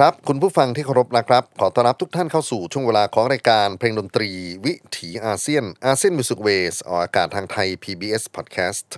[0.00, 4.30] ครับ คุณผู้ฟังที่เคารพนะครับ ขอต้อนรับทุกท่านเข้าสู่ช่วงเวลาของรายการเพลงดนตรี
[4.66, 8.88] วิถีอาเซียน ASEAN Music Ways ออกอากาศทางไทย PBS Podcast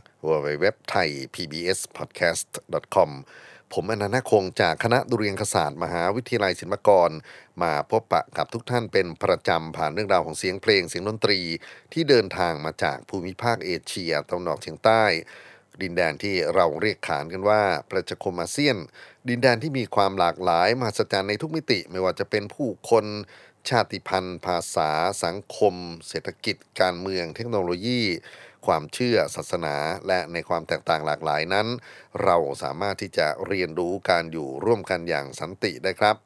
[0.60, 2.48] เว็บไทย PBS Podcast
[2.94, 3.10] com
[3.72, 7.10] ผมอนันต์คงจากคณะดุริยางคศาสตร์มหาวิทยาลัยศิลปากร
[7.62, 11.40] มาพบปะกับทุกท่านเป็นประจำผ่านเรื่องราวของเสียงเพลงเสียงดนตรี
[11.92, 15.04] ที่เดินทางมาจากภูมิภาคเอเชียตะวันออกเฉียงใต้
[15.82, 18.76] ดินแดนที่เราเรียกขานกันว่าประชาคมอาเซียน
[19.28, 23.06] ดินแดนที่มีความหลากหลายมหัศจรรย์ในทุกมิติไม่ว่าจะเป็นผู้คน
[23.68, 24.90] ชาติพันธุ์ ภาษา
[25.24, 25.74] สังคม
[26.08, 28.02] เศรษฐกิจ การเมือง เทคโนโลยี
[28.66, 31.66] ความเชื่อศาสนา และในความแตกต่างหลากหลายนั้น
[32.24, 36.16] เราสามารถที่จะเรียนรู้การอยู่ร่วมกันอย่างสันติได้ครับ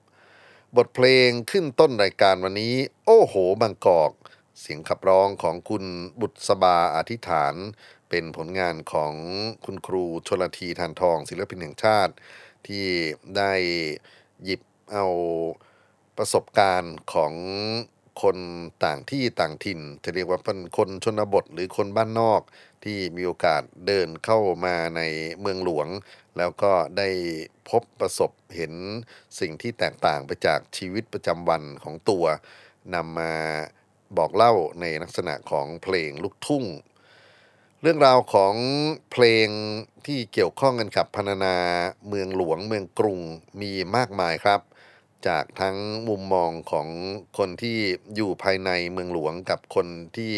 [0.77, 2.75] บทเพลงขึ้นต้นรายการวันนี้
[3.07, 4.13] โอ้โหบางกอก
[4.61, 5.85] เสียงขับร้องของคุณ
[6.21, 7.55] บุตรสบาอธิษฐาน
[8.15, 9.15] เป็นผลงานของ
[9.65, 12.15] คุณครูชลทีทานทอง ศิลปินแห่งชาติ
[12.67, 12.87] ที่
[13.37, 13.53] ได้
[14.45, 14.63] หยิบ
[14.93, 15.07] เอา
[16.19, 17.35] ประสบการณ์ของ
[18.23, 18.37] คน
[18.85, 22.43] ต่างที่ต่างถิ่น จะเรียกว่าเป็นคนชนบทหรือคนบ้านนอก
[22.85, 25.03] ที่มีโอกาสเดินเข้ามาใน
[25.41, 25.89] เมืองหลวง
[26.39, 27.09] แล้วก็ได้
[27.69, 28.73] พบประสบเห็น
[29.41, 32.25] สิ่งที่แตกต่างไปจากชีวิตประจำวันของตัว
[32.95, 33.35] นำมา
[34.17, 36.65] บอกเล่าในลักษณะของเพลงลูกทุ่ง
[37.85, 38.55] เรื่องราวของ
[39.13, 39.49] เพลง
[40.07, 41.57] ที่เกี่ยวข้องกันกับพรรณนา
[42.09, 43.21] เมืองหลวงเมืองกรุง
[43.61, 44.61] มีมากมายครับ
[45.27, 45.77] จากทั้ง
[46.09, 46.89] มุมมองของ
[47.39, 47.79] คนที่
[48.15, 49.87] อยู่ภายในเมืองหลวงกับคน
[50.17, 50.33] ที่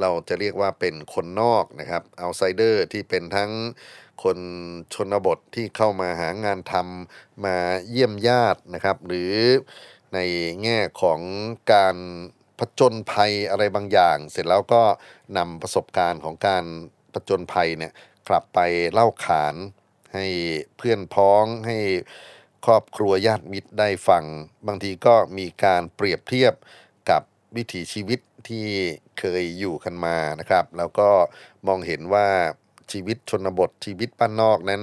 [0.00, 3.50] เราจะเรียกว่าเป็นคนนอกนะครับเอาไซเดอร์ที่เป็นทั้ง
[4.22, 4.38] คน
[4.94, 7.56] ชนบทที่เข้ามาหางานทำมา
[7.88, 9.32] เยี่ยมญาตินะครับ หรือ
[10.14, 10.18] ใน
[10.62, 11.20] แง่ของ
[11.72, 11.96] การ
[12.60, 14.82] ผจญภัยอะไรบางอย่าง เสร็จแล้วก็
[15.36, 16.64] นำประสบการณ์ของการ
[17.12, 17.92] ผจญภัยเนี่ย
[18.28, 18.58] กลับไป
[18.92, 19.54] เล่าขาน
[20.14, 20.26] ให้
[20.76, 21.78] เพื่อนพ้องให้
[22.66, 24.24] ครอบครัวญาติมิตรได้ฟัง
[24.66, 26.54] บางทีก็มีการเปรียบเทียบ
[27.10, 27.22] กับ
[27.56, 28.66] วิถีชีวิตที่
[29.18, 31.08] เคยอยู่กันมานะครับ แล้วก็
[31.66, 32.28] มองเห็นว่า
[32.92, 34.82] ชีวิตชนบทชีวิตบ้านนอกนั้น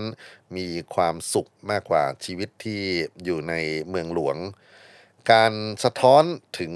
[0.57, 2.81] มีความสุขมากกว่าชีวิตที่
[3.23, 3.53] อยู่ใน
[3.89, 4.37] เมืองหลวง
[5.31, 5.53] การ
[5.83, 6.23] สะท้อน
[6.59, 6.73] ถึง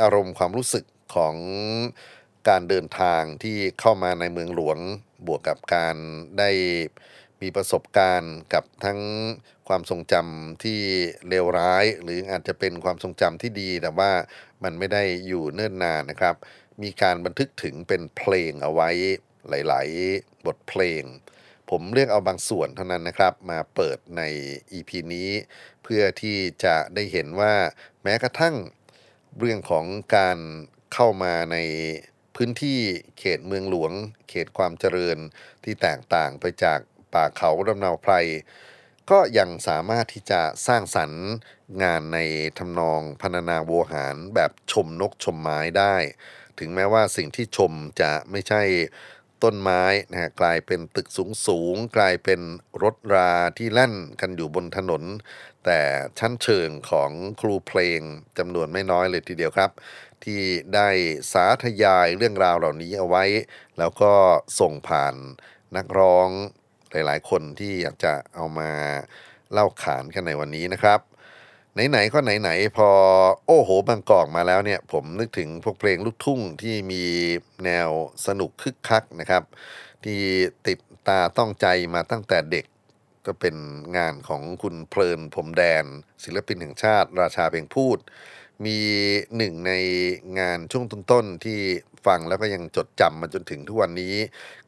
[0.00, 0.84] อารมณ์ความรู้สึก
[1.14, 1.36] ของ
[2.48, 4.78] การเดินทางที่เข้ามาในเมืองหลวง
[5.26, 5.96] บวกกับการ
[6.38, 6.50] ได้
[7.42, 9.00] มีประสบการณ์กับทั้ง
[9.68, 10.80] ความทรงจำที่
[11.28, 14.10] เลวร้าย หรืออาจจะเป็นความทรงจำที่ดีแต่ว่า
[14.64, 16.34] มันไม่ได้อยู่เนิ่นนานนะครับ
[16.82, 18.90] มีการบันทึกถึงเป็นเพลงเอาไว้
[19.48, 21.02] หลาย ๆ บทเพลง
[21.70, 24.22] ผมเลือกเอาบางส่วนเท่านั้นนะครับ มาเปิดใน
[24.72, 25.30] EP นี้
[25.84, 27.54] เพื่อที่จะได้เห็นว่า
[28.02, 28.54] แม้กระทั่ง
[29.38, 29.86] เรื่องของ
[30.16, 30.38] การ
[30.94, 31.58] เข้ามาใน
[32.36, 32.80] พื้นที่
[33.18, 33.92] เขตเมืองหลวง
[34.28, 35.18] เขตความเจริญ
[35.64, 36.80] ที่แตกต่างไปจาก
[37.12, 38.14] ป่าเขาลำเนาไพร
[39.10, 41.24] ก็ยังสามารถที่จะสร้างสรรค์
[41.82, 42.18] งานใน
[42.58, 45.96] ทำนองพรรณนาโวหารแบบชมนกชมไม้ได้
[46.58, 48.62] ถึงแม้ว่าสิ่งที่ชมจะไม่ใช่
[49.42, 52.40] ต้นไม้นะฮะกลายเป็นตึกสูงสูงกลายเป็น
[52.82, 55.02] รถราที่แล่นกันอยู่บนถนน
[55.64, 55.80] แต่
[56.18, 58.00] ชั้นเชิงของครูเพลง
[58.38, 59.70] จำนวนไม่น้อยเลยทีเดียวครับ
[60.24, 60.40] ที่
[60.74, 60.88] ได้
[61.32, 63.24] สาธยายเรื่องราวเหล่านี้เอาไว้
[63.78, 64.12] แล้วก็
[64.60, 65.14] ส่งผ่าน
[65.76, 66.28] นักร้อง
[66.90, 68.70] หลายๆ คนที่อยากจะเอามา
[69.52, 71.00] เล่าขานกันในวันนี้นะครับ
[71.90, 72.90] ไหนๆก็ไหนๆพอ
[73.46, 77.04] โอ้โหบางกอกมาแล้วเนี่ย ผมนึกถึงพวกเพลงลูกทุ่งที่มี
[77.64, 77.90] แนว
[78.26, 79.42] สนุกคึกคักนะครับ
[80.04, 80.20] ที่
[80.66, 80.78] ติด
[81.08, 82.64] ตาต้องใจมาตั้งแต่เด็ก
[83.26, 83.56] ก็เป็น
[83.96, 85.84] งานของคุณเพลินผมแดน
[86.24, 87.98] ศิลปินแห่งชาติ ราชาเพลงพูด
[88.66, 88.78] มี
[89.36, 89.72] หนึ่งใน
[90.38, 91.58] งานช่วงต้นๆที่
[92.06, 94.14] ฟังแล้วก็ยังจดจำมาจนถึงทุกวันนี้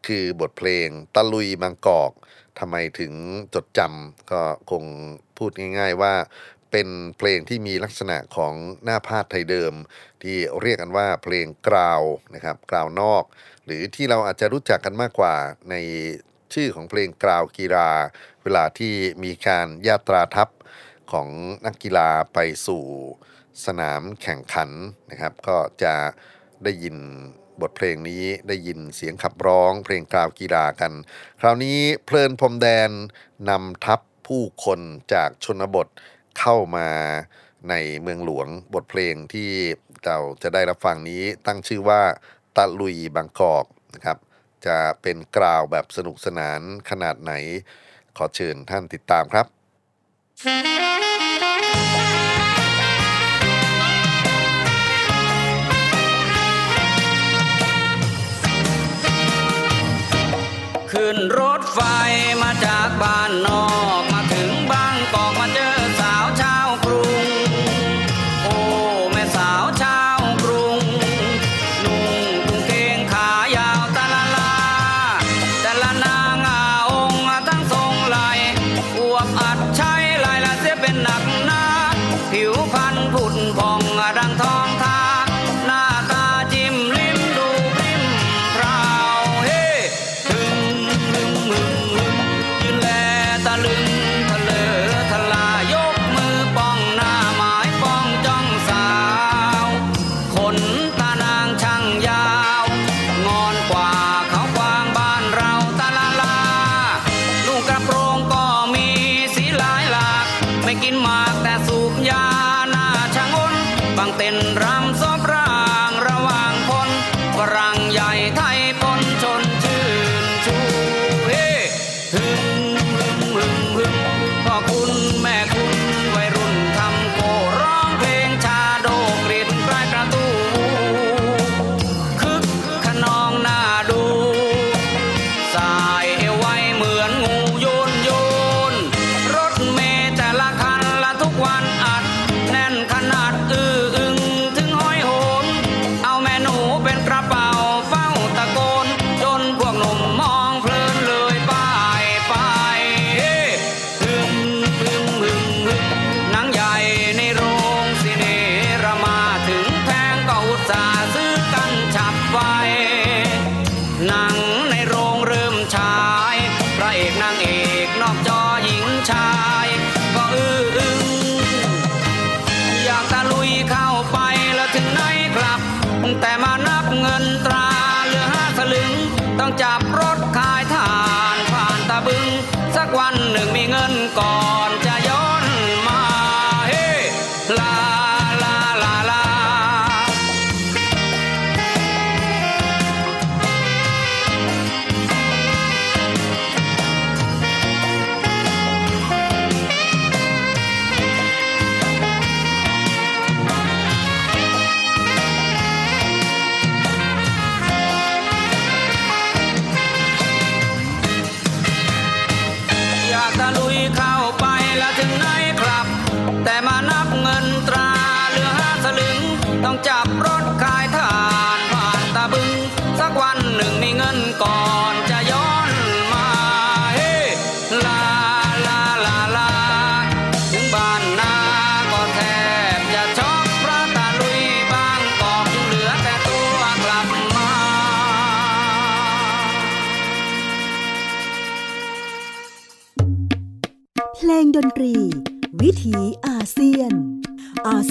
[0.06, 2.12] คือบทเพลงตะลุยบางกอก
[2.58, 3.12] ทำไมถึง
[3.54, 4.84] จดจำก็คง
[5.38, 6.14] พูดง่าย ๆว่า
[6.70, 6.88] เป็น
[7.18, 8.54] เพลงที่มีลักษณะของ
[8.84, 9.72] หน้าพาดไทยเดิม
[10.22, 12.02] ที่เรียกกันว่าเพลงกราว
[12.34, 13.24] นะครับกราวนอก
[13.64, 15.34] หรือที่เราอาจจะรู้จักกันมากกว่า
[15.70, 15.74] ใน
[16.54, 17.90] ชื่อของเพลงกราวกีฬา
[18.42, 18.94] เวลาที่
[19.24, 20.48] มีการญาตราทัพ
[21.12, 21.28] ของ
[21.66, 22.84] นักกีฬาไปสู่
[23.66, 24.70] สนามแข่งขัน
[25.10, 25.94] นะครับ ก็จะ
[26.64, 26.96] ได้ยิน
[27.60, 30.92] บทเพลงนี้ได้ยินเสียงขับร้องเพลงกราวกีฬากัน
[31.40, 32.90] คราวนี้เพลินพรมแดน
[33.48, 34.80] นำทัพผู้คน
[35.12, 35.88] จากชนบท
[36.38, 36.88] เข้ามา
[37.70, 39.50] ในเมืองหลวงบทเพลงที่
[40.04, 42.02] เราจะได้รับฟังนี้ตั้งชื่อว่า
[42.56, 44.18] ตะลุยบางกอกนะครับ
[44.66, 46.60] จะเป็นกล่าวแบบสนุกสนาน
[46.90, 47.32] ขนาดไหน
[48.16, 49.46] ขอเชิญท่านติดตามครับ
[60.92, 61.80] ขึ้นรถไฟ
[62.42, 63.66] มาจากบ้านนอ
[64.02, 64.05] ก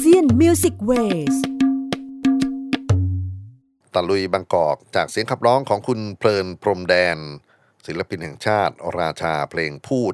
[0.06, 1.36] ASEAN Music Ways
[3.94, 7.18] ตะลุยบางกอกจากเสียงขับร้องของคุณเพลินพรมแดน
[7.86, 10.14] ศิลปินแห่งชาติ ราชาเพลงพูด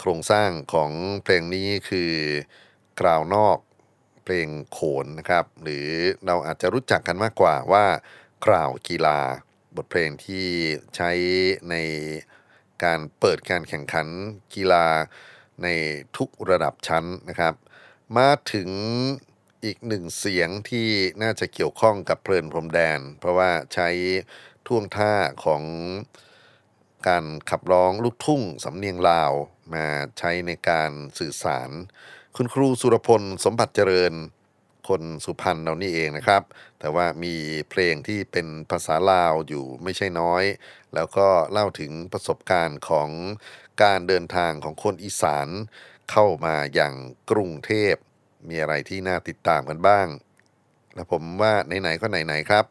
[0.00, 0.92] โครงสร้างของ
[1.24, 2.12] เพลงนี้คือ
[3.00, 3.58] กราวนอก
[4.24, 5.88] เพลงโขนนะครับ หรือ
[6.26, 7.86] เราอาจจะรู้จักกันมากกว่าว่า
[8.46, 9.18] กราวกีฬา
[9.76, 10.48] บทเพลงที่
[10.96, 11.10] ใช้
[11.70, 11.74] ใน
[12.84, 14.08] การเปิดการแข่งขัน
[14.54, 14.86] กีฬา
[15.62, 15.68] ใน
[16.16, 17.54] ทุกระดับชั้นนะครับ
[18.14, 18.70] มาถึง
[19.64, 20.88] อีกหนึ่งเสียงที่
[21.22, 23.88] น่าจะเกี่ยวข้องกับเพลินพรมแดน เพราะว่าใช้
[24.66, 25.12] ท่วงท่า
[25.44, 25.62] ของ
[27.08, 29.32] การขับร้องลูกทุ่งสำเนียงลาว
[29.74, 29.86] มา
[30.18, 31.70] ใช้ในการสื่อสาร
[32.36, 34.12] คุณครูสุรพลสมบัติเจริญ
[34.88, 36.42] คนสุพรรณเรานี่เองนะครับ
[36.78, 37.34] แต่ว่ามี
[37.70, 40.44] เพลงที่เป็นภาษาลาวอยู่ไม่ใช่น้อย
[40.94, 43.08] แล้วก็เล่าถึงประสบการณ์ของ
[43.82, 45.48] การเดินทางของคนอีสาน
[46.10, 46.94] เข้ามาอย่าง
[47.30, 47.94] กรุงเทพ
[48.48, 50.06] มีอะไรที่น่าติดตามกันบ้าง
[50.94, 52.64] และผมว่าไหนๆก็ไหนๆครับ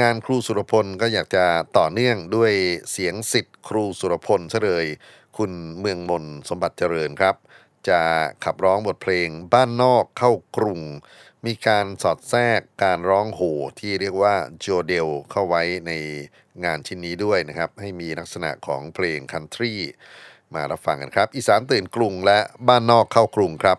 [0.00, 1.44] งานครูสุรพลก็อยากจะ
[1.78, 2.52] ต่อเนื่องด้วย
[2.90, 4.86] เสียงสิทธิ์ครูสุรพลเฉลย
[5.36, 7.36] คุณเมืองมนสมบัติเจริญครับ
[7.88, 8.00] จะ
[8.44, 10.80] ขับร้องบทเพลงบ้านนอกเข้ากรุง
[11.46, 13.40] มีการสอดแทรกการร้องโห
[13.80, 15.92] ที่เรียกว่าโจเดลเข้าไว้ใน
[16.64, 19.72] งานชิ้นนี้ด้วยนะครับ ให้มีลักษณะของเพลงคันทรี
[20.56, 23.78] มารับฟังกันครับ อีสานตื่นกรุงและบ้านนอกเข้ากรุงครับ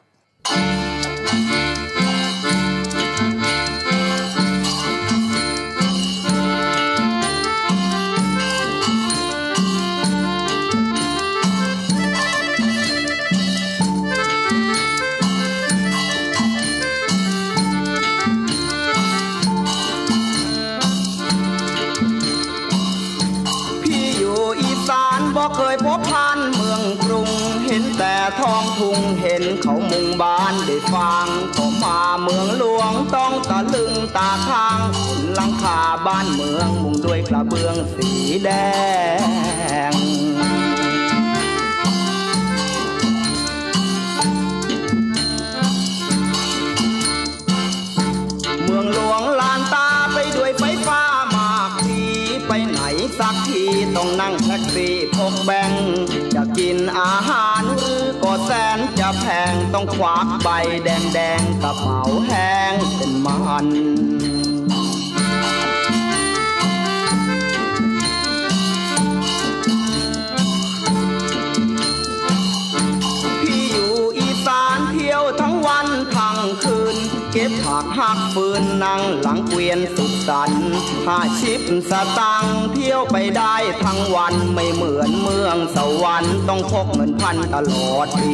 [38.43, 38.49] แด
[39.91, 39.93] ง
[48.63, 51.01] เมืองหลวงลานตาไปด้วยไฟฟ้า
[51.35, 52.01] มากที
[52.47, 52.79] ไปไหน
[53.19, 53.63] สักที
[53.95, 55.71] ต้องนั่งแท็กซี่พกแบง
[56.35, 60.49] จะกินอาหารหรือก็แสนจะแพงต้องควักใบ
[60.83, 63.67] แดงแดงกระเป๋าแห้งเป็นมัน
[77.63, 80.63] ถักหักฟืนนั่งหลังเกวียนสุขสันต์
[81.05, 88.33] ห้าชิปสตังเที่ยวไปได้ทั้งวันไม่เหมือนเมืองสวรรค์ต้องพกเงินพันตลอดปี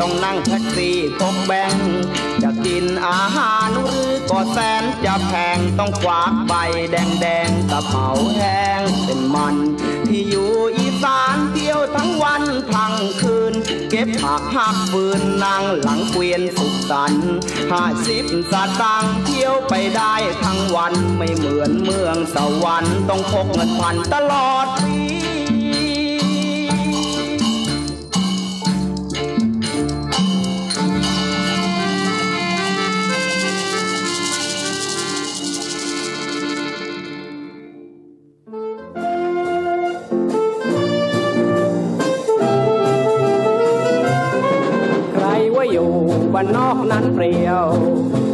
[0.00, 1.74] ต้องนั่งแท็กซี่พกแบง
[2.42, 6.52] จะกินอาหารหรือก็แสนจะแพงต้องควักใบ
[6.90, 9.56] แดงแดงกระเป๋าแห้งเป็นมัน
[10.08, 12.42] ที่อยู่อีสานเที่ยวทั้งวัน
[12.74, 13.54] ทั้งคืน
[13.90, 17.28] เก็บหักหักปืนนางหลังเกวียนสุขสันต์
[17.72, 25.21] ห้าสิบสตางค์เที่ยวไปได้ทั้งวันไม่เหมือนเมืองสวรรค์ต้องพกเงินพันตลอดปี
[46.34, 47.66] บ้านนอกนั้นเปรียว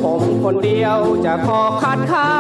[0.03, 2.33] ผมคนเดียวจะขอคัดค้า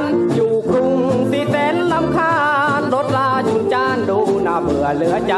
[0.00, 0.02] น
[0.34, 0.94] อยู่กรุง
[1.30, 2.36] สิเต้นลำคา
[2.78, 5.34] ญรถลาจุนจานดูน่าเบื่อเหลือใจ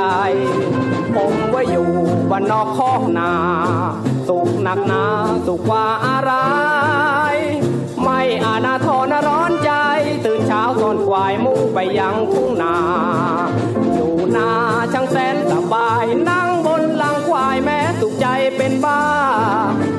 [1.16, 1.90] ผมว่าอยู่
[2.30, 3.30] บ้านนอกคอกนา
[4.28, 5.04] สุขหนักหนา
[5.46, 6.32] สุขกว่าอะไร
[8.02, 9.72] ไม่อาณาทรร้อนใจ
[10.24, 12.76] ตื่นเช้าตอนควายมุ่งไปยังทุ่งนา
[13.94, 14.50] อยู่นา
[14.92, 16.37] ช่างแสนสบายนั่ง
[18.84, 19.02] บ้า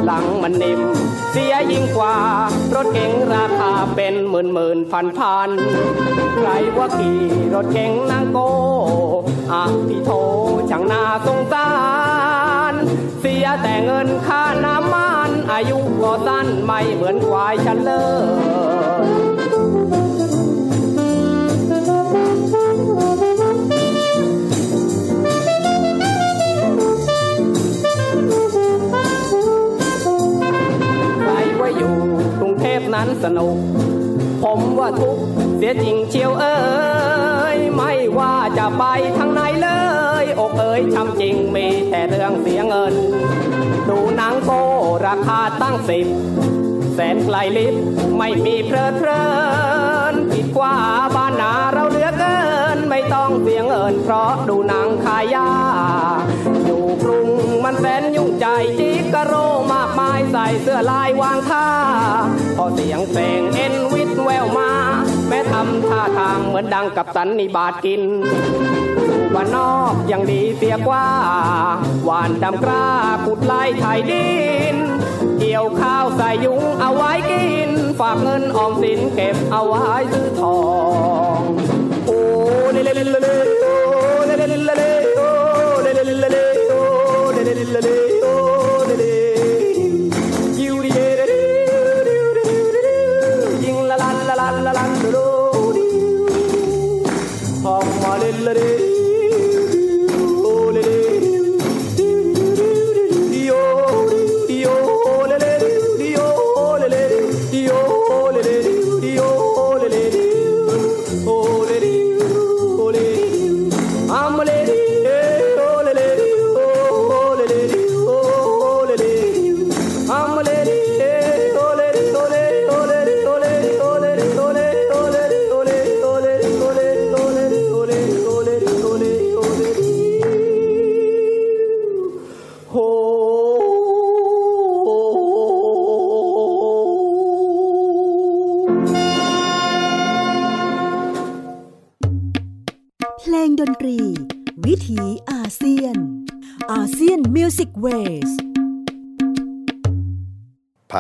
[0.05, 0.81] หลังมันนิ่ม
[1.31, 2.15] เสียยิ่งกว่า
[2.75, 5.50] รถเก๋งราคาเป็นหมื่นหมื่นพันพัน
[6.38, 7.19] ใครว่าขี่
[7.53, 8.38] รถเก๋งนางโก
[9.51, 10.12] อะพี่โท
[10.69, 11.69] ช่างนาสงสา
[12.71, 12.74] ร
[13.19, 17.93] เสียแต่เงินค่าน้ำมัน อายุก็สั้นไม่เหมือนควายฉันเล
[18.48, 18.49] ย
[32.96, 33.55] นั้นสนุก
[34.43, 35.17] ผมว่าทุก
[35.58, 36.58] เสียจริงเชียวเอ้
[37.55, 38.84] ย ไม่ว่าจะไป
[39.17, 39.69] ทางไหนเล
[40.24, 42.93] ย อกเอ้ยช้ำจริงมีแต่เรื่องเสียเงิน
[43.89, 44.51] ดูหนังโก
[45.08, 46.08] ราคาตั้งสิบ
[46.93, 47.75] แสนไกลลิบ
[48.17, 49.24] ไม่มีเพลิดเพลิ
[50.12, 50.75] นผิดกว่า
[51.15, 52.38] บ้านนาเราเหลือเกิ
[52.75, 55.50] น ไม่ต้องเสียเงินเพราะดูหนังขายยา
[57.71, 58.47] มันแสนยุ่งใจ
[58.79, 59.34] จิกกะโร
[59.73, 61.67] มากมายใส่เสื้อลายวางท่า
[62.58, 64.71] พอเสียงเพลงเอ็นวิทแววมา
[65.27, 68.03] แม้ทำท่าทางเหมือนดังกับสันนิบาตกิน
[69.05, 71.08] อยู่านนอกยังดีเสียกว่า
[72.05, 72.88] หวานดำกล้า
[73.25, 74.29] ขุดไล่ไถดิ
[74.73, 74.75] น
[75.39, 80.60] เกี่ยวข้าวใส่ยุงเอาไว้กิน ฝากเงินออมสินเก็บเอาไว้ซื้อทอ
[81.38, 81.39] ง
[87.82, 88.18] चले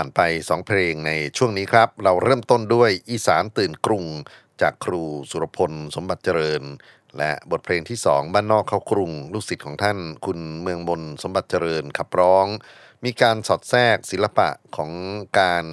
[0.09, 4.05] ผ่านไป2เพลงในช่วงนี้ครับ เราเริ่มต้นด้วยอีสานตื่นกรุง
[4.61, 6.63] จากครูสุรพลสมบัติเจริญ
[7.17, 12.45] และบทเพลงที่2บ้านนอกเข้ากรุง ลูกศิษย์ของท่าน คุณเมืองมนสมบัติเจริญขับร้อง
[13.05, 14.91] มีการสอดแทรกศิลปะของ
[15.39, 15.65] การ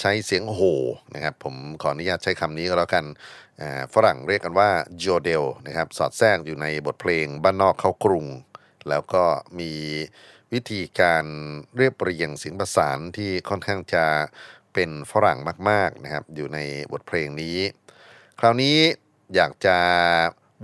[0.00, 0.62] ใช้เสียงโห
[1.14, 3.04] นะครับ ผมขออนุญาตใช้คำนี้ก็แล้วกัน
[3.94, 8.26] ฝรั่งเรียกกันว่าโจเดลนะครับ สอดแทรกอยู่ในบทเพลงบ้านนอกเข้ากรุง
[8.88, 9.24] แล้วก็
[9.58, 9.72] มี
[10.52, 11.24] วิธีการ
[11.76, 14.04] เรียบเรียงเสียงประสานที่ค่อนข้างจะ
[14.74, 16.58] เป็นฝรั่งมากๆนะครับ อยู่ใน
[16.92, 17.58] บทเพลงนี้
[18.40, 18.78] คราวนี้
[19.34, 19.78] อยากจะ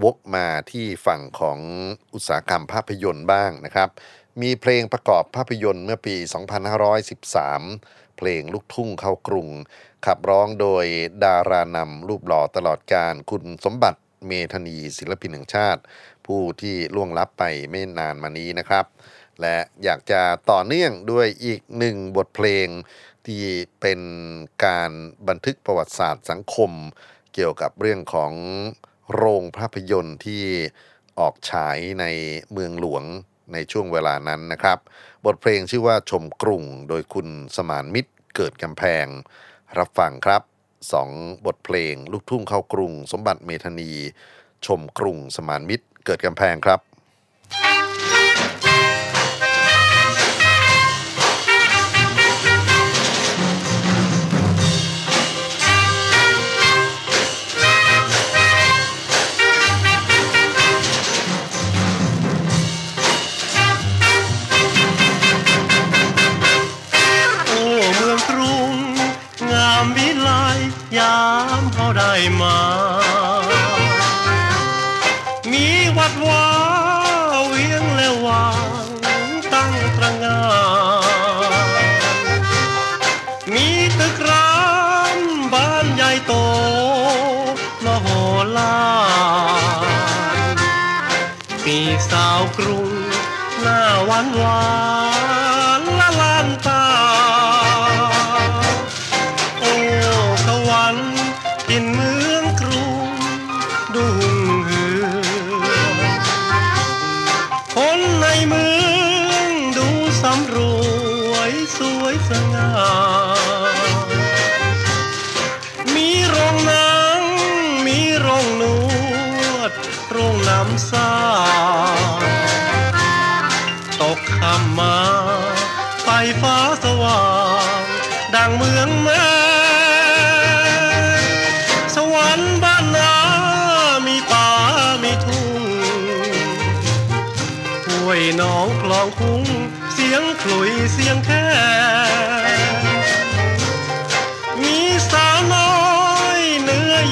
[0.04, 1.58] วกมาที่ฝั่งของ
[2.14, 3.88] อุตสาหกรรมภาพยนตร์บ้างนะครับ
[4.42, 6.16] มีเพลงประกอบภาพยนตร์เมื่อปี
[7.16, 9.48] 2513 เพลงลูกทุ่งเข้ากรุง
[10.06, 10.84] ขับร้องโดย
[11.24, 15.80] ดารานำรูปหล่อตลอดการคุณสมบัติเมธานีศิลปินแห่งชาติ
[16.26, 18.84] ผู้ที่ล่วงลับไปไม่นานมานี้นะครับ
[19.40, 22.66] และอยากจะต่อเนื่องด้วยอีกหนึ่งบทเพลง
[23.26, 23.42] ที่
[23.80, 24.00] เป็น
[24.64, 24.90] การ
[25.28, 26.70] บันทึกประวัติศาสตร์สังคม
[27.34, 28.32] เกี่ยวกับเรื่องของ
[29.14, 30.42] โรงภาพยนตร์ที่
[31.18, 32.04] ออกฉายใน
[32.52, 33.04] เมืองหลวง
[33.52, 34.78] ในช่วงเวลานั้นนะครับ
[35.26, 39.06] บทเพลงชื่อว่าชมกรุงโดยคุณสมานมิตรเกิดกำแพง
[39.78, 40.42] รับฟังครับ
[40.92, 41.10] สอง
[41.46, 43.92] บทเพลงลูกทุ่งเข้ากรุง สมบัติเมธานี
[44.66, 46.80] ชมกรุงสมานมิตรเกิดกำแพงครับ
[72.16, 72.85] my mom.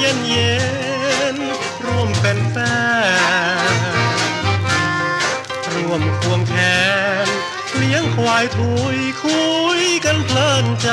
[0.05, 0.55] ย็นเย็
[1.35, 1.37] น
[1.85, 2.57] ร่วมเป็นแฟ
[3.73, 3.75] น
[5.73, 6.55] ร่วมควงแข
[7.25, 7.27] น
[7.77, 9.43] เลี้ยงควายทุยคุ
[9.79, 10.89] ยกันเพลินใจ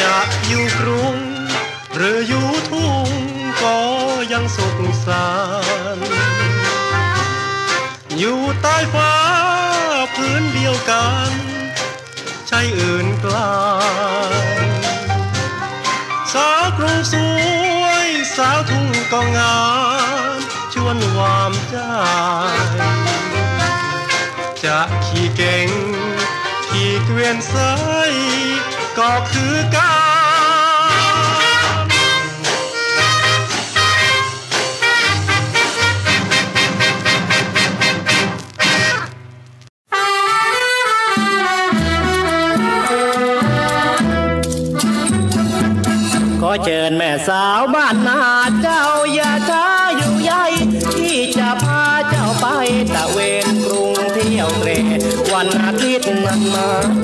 [0.00, 1.16] จะอยู่กรุง
[1.94, 3.08] หรืออยู่ทุ่ง
[3.62, 3.78] ก็
[4.32, 5.28] ยังสุขสั
[5.96, 5.98] น
[8.18, 9.14] อยู่ใต้ฟ้า
[10.14, 11.30] พื้นเดียวกัน
[12.48, 13.34] ใช่อื่นกล
[14.31, 19.56] สาวทุ่งก็งา
[20.36, 20.38] ม
[20.72, 21.76] ชวนวามใจ
[24.64, 25.68] จะขี่เก่ง
[26.66, 27.72] ขี่เกวียนสา
[28.10, 28.12] ย
[28.98, 30.11] ก็คือการ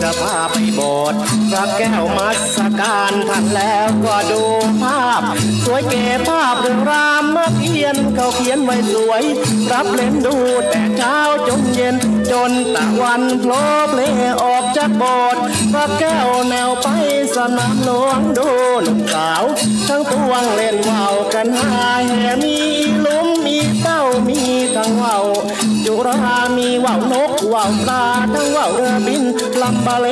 [0.08, 1.18] มาจะพาไปโบสถ์
[1.50, 4.42] พระแก้วมัสการท่านแล้วก็ดู
[4.82, 5.22] ภาพ
[5.64, 9.22] สวยเก๋ภาพเรื่องรามเมื่อเพียนเขาเขียนไว้สวย
[9.72, 10.36] รับเล่นดู
[10.70, 11.18] แต่เช้า
[11.48, 11.96] จนเย็น
[12.30, 14.00] จนตะวันโผล่เพล
[14.42, 15.40] ออกจากโบสถ์
[15.72, 16.86] พระแก้วแนวไป
[17.36, 18.48] สนามหลวงดู
[18.82, 19.44] หนุ่มสาว
[19.88, 22.58] ทั้งปวงเล่นว่าวกันหาแห่มี
[23.04, 23.87] ลุมมีเต้า
[24.28, 24.40] มี
[24.76, 25.24] ทั้งว่าว
[25.84, 29.22] จุรามีว่าวนกว่าวปลาทั้งว่าวเรือบิน
[29.62, 30.06] ลำบะเล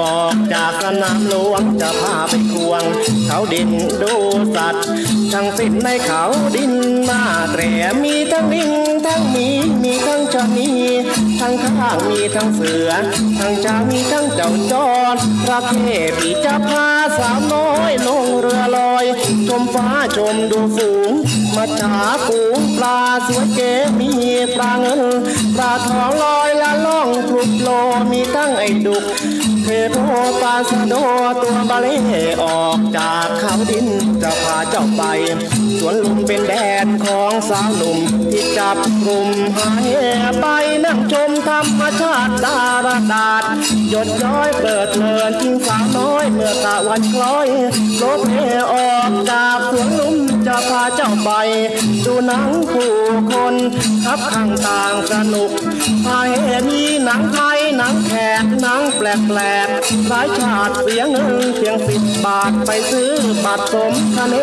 [0.00, 2.82] ออกจากสนามหลวงจะพาไปควง
[3.26, 3.70] เขาดิน
[4.02, 4.14] ดู
[4.54, 4.86] สัตว์
[5.32, 6.22] ทั้งสิ้นในเขา
[6.54, 6.72] ดิน
[7.08, 7.62] มาแตร
[8.02, 8.70] มีทั้งลิง
[9.06, 9.48] ทั้งมี
[9.82, 10.70] มีทั้งชะนี
[11.40, 12.90] ทั้งข้างมีทั้งเสือ
[13.38, 15.74] ทั้งช้ามีทั้งเจ้าจอนประเท
[16.18, 16.86] พีจะพา
[17.18, 19.04] สาวน้อยลงเรือลอย
[19.46, 21.10] ชมฟ้าชมดูฝูง
[21.56, 21.94] มาฉา
[22.26, 24.10] ฝูงปลาสวยเก๋มี
[24.56, 25.00] ปลาเงิน
[25.56, 27.68] ปลาทองลอยละล่องคลุกโล
[28.10, 29.04] มีตั้งไอ้ดุก
[29.64, 29.96] เทโพ
[30.42, 30.94] ปลาสะโด
[31.42, 31.96] ตัวบาเล่
[32.42, 33.86] ออกจากเขาดิน
[34.22, 35.02] จะพาเจ้าไป
[35.78, 36.52] สวนลุมเป็นแด
[36.84, 37.98] นของสาวหนุ่ม
[38.32, 39.88] ที่จับกลุ่มหาย
[40.40, 40.46] ไป
[40.84, 43.44] นั่งชมธรรมชาติดาราดาด
[43.88, 47.46] หยดย้อยเปิดเลินทิ้งสาวน้อย เมื่อตะวันคล้อย
[48.02, 48.36] รถเม
[48.72, 50.16] ออกจากสวนลุม
[50.48, 51.30] จะพาเจ้าไป
[52.04, 52.92] ดูหนังผู้
[53.30, 53.54] คน
[54.04, 55.50] ทับข้างต่างสนุก
[56.04, 56.30] พาย
[56.68, 59.68] มีหนังไทยหนังแขกหนังแปลกแปลก
[60.08, 63.10] หลายชาติเสียเงินเพียงสิบบาทไปซื้อ
[63.44, 64.34] บัตรสมคะเน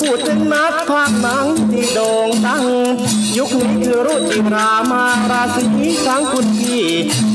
[0.00, 2.64] พูดถึงนักภาคหนังที่โด่งดัง
[3.36, 5.66] ยุคนี้คือรุจิรามาราศี
[6.06, 6.84] ทั้งคุณพี่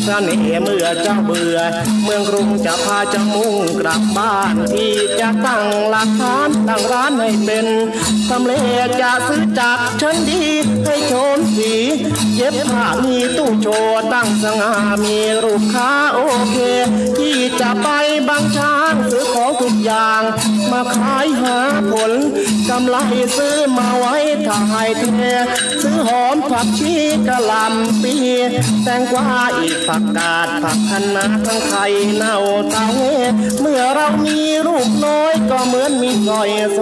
[0.09, 1.57] สน่ห์เมื่อเจ้าเบื่อ
[2.03, 7.65] เมืองกรุงจะพาเจ้ามุ่งกลับบ้านที่จะตั้งหลักฐานตั้งร้านให้เป็น
[8.29, 8.53] ทำเล
[9.01, 10.43] จะซื้อจากชั้นดี
[10.85, 11.73] ให้โชมสี
[12.35, 16.19] เย็บผ้ามีตู้โชว์ตั้งสง่ามีรูปค้าโอ
[16.49, 16.57] เค
[17.17, 17.87] ที่จะไป
[18.27, 20.21] บางช้างซื้อของทุกอย่าง
[20.71, 21.57] มาขายหา
[21.91, 22.11] ผล
[22.69, 22.97] กำไร
[23.37, 24.15] ซื้อมาไว้
[24.47, 25.03] ถ่ายเท
[25.81, 26.95] ซื้อหอมผักชี
[27.27, 28.15] กะหล่ำปี
[28.83, 29.25] แตงกวา
[29.57, 31.85] อีกผักกาดผักคะน้าทั้งไข่
[32.15, 32.35] เน่า
[32.71, 32.87] เต้า
[33.59, 36.77] เมื่อเรามีลูกน้อยก็เหมือนมีสอยโซ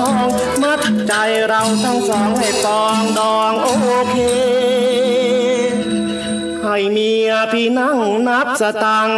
[0.00, 0.16] ทอง
[0.62, 1.12] มัดใจ
[1.48, 3.68] เราทั้งสองให้ปองดองโอ
[4.10, 4.16] เค
[6.62, 9.10] ให้เมียพี่นั่งนับสตัง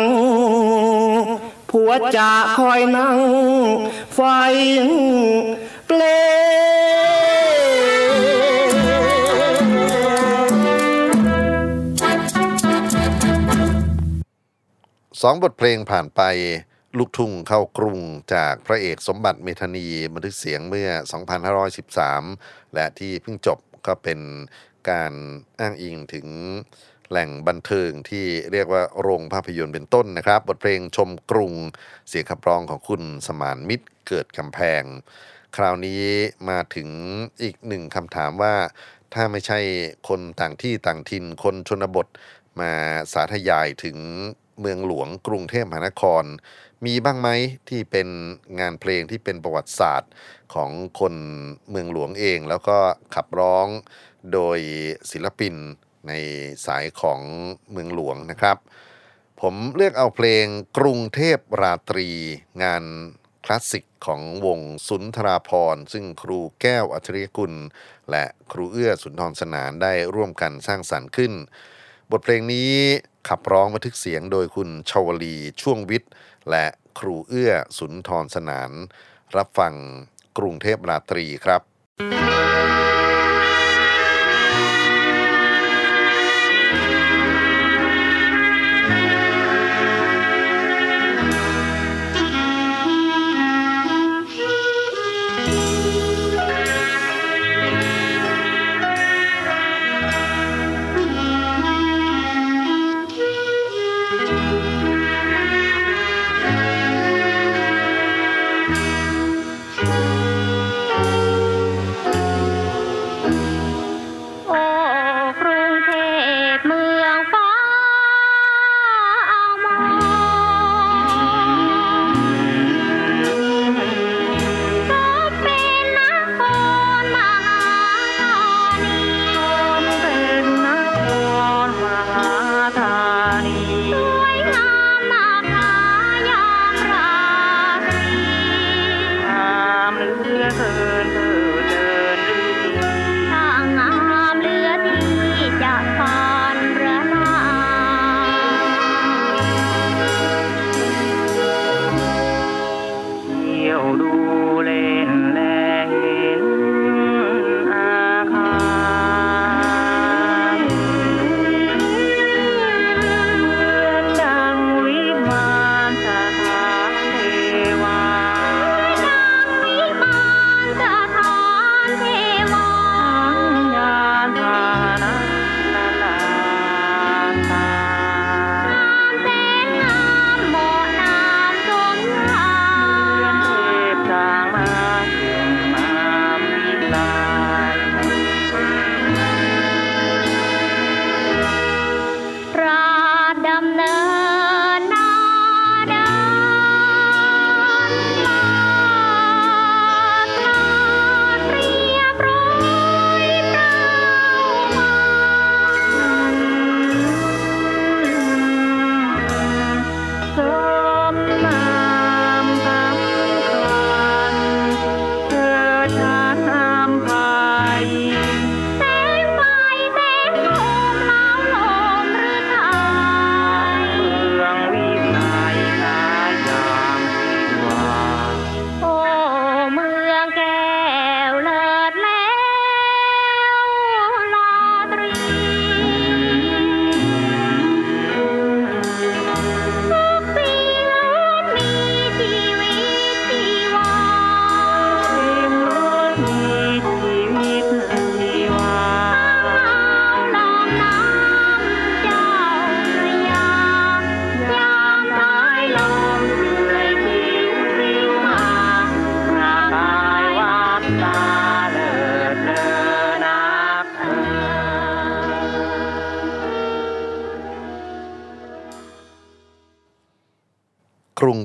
[1.71, 3.19] ผัวจะคอยนั่ง
[4.15, 4.21] ไฟ
[5.87, 6.01] เปล
[15.25, 16.23] สองบทเพลงผ่านไป
[16.99, 18.01] ลูกทุ่งเข้ากรุง
[18.35, 20.91] จากพระเอกสมบัติเมธานีบันทึกเสียงเมื่อ
[21.83, 24.21] 2513 และที่เพิ่งจบก็เป็น
[24.91, 25.13] การ
[25.61, 26.29] อ้างอิงถึง
[27.11, 31.55] แหล่งบันเทิงที่เรียกว่าโรงภาพยนตร์เป็นต้นนะครับ บทเพลงชมกรุง
[32.09, 34.83] เสียงขับร้องของคุณสมานมิตรเกิดกำแพง
[35.57, 36.03] คราวนี้
[36.49, 36.89] มาถึง
[37.43, 38.55] อีกหนึ่งคำถามว่า
[39.15, 39.61] ถ้าไม่ใช่
[40.09, 42.07] คนต่างที่ต่างถิ่นคนชนบท
[42.61, 42.73] มา
[43.13, 43.99] สาธยายถึง
[44.61, 46.25] เมืองหลวงกรุงเทพมหานคร
[46.85, 47.29] มีบ้างไหม
[47.69, 48.09] ที่เป็น
[48.61, 50.11] งานเพลงที่เป็นประวัติศาสตร์
[50.55, 50.71] ของ
[51.01, 51.15] คน
[51.71, 52.79] เมืองหลวงเอง แล้วก็
[53.15, 53.67] ขับร้อง
[54.33, 54.59] โดย
[55.11, 55.55] ศิลปิน
[56.09, 56.13] ใน
[56.67, 57.21] สายของ
[57.71, 58.57] เมืองหลวงนะครับ
[59.41, 60.45] ผมเลือกเอาเพลง
[60.79, 62.09] กรุงเทพราตรี
[62.63, 62.85] งาน
[63.45, 67.53] คลาสสิกของวงสุนทราพรซึ่งครูแก้วอัจฉริยกุล
[68.11, 71.33] และครูเอื้อสุนทรสนานได้ร่วมกันสร้างสรรค์ขึ้น
[72.11, 72.73] บทเพลงนี้
[73.29, 76.13] ขับร้องบันทึกเสียงโดยคุณชาวลีช่วงวิทย์
[76.51, 76.67] และ
[76.99, 78.71] ครูเอื้อสุนทรสนาน
[79.37, 79.75] รับฟัง
[80.39, 81.63] กรุงเทพราตรีครับ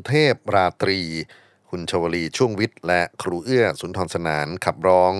[0.07, 0.99] เทพราตรี
[1.69, 5.13] คุณชวลีช่วงวิทย์ และครูเอื้อสุนทรสนานขับร้อง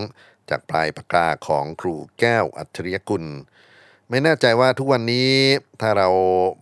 [0.49, 3.25] จากปลายปากกาของครูแก้วอัจฉริยกุล
[4.09, 5.31] ไม่แน่ใจว่าทุกวันนี้
[5.81, 6.09] ถ้าเรา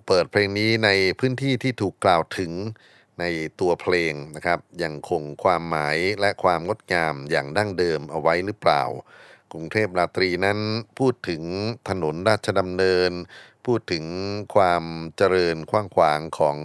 [0.08, 2.52] เปิดเพลงนี้ในพื้นที่ที่ถูกกล่าวถึง
[3.20, 3.26] ใน
[3.60, 8.84] ตัวเพลงนะครับ ยังคงความหมายและความงดงามอย่างดั้งเดิมเอาไว้หรือเปล่า
[9.52, 10.60] กรุงเทพราตรีนั้น
[11.00, 11.44] พูดถึง
[11.90, 13.12] ถนนราชดำเนิน
[13.66, 14.06] พูดถึง
[14.56, 14.84] ความ
[15.18, 16.58] เจริญกว้างขวางของ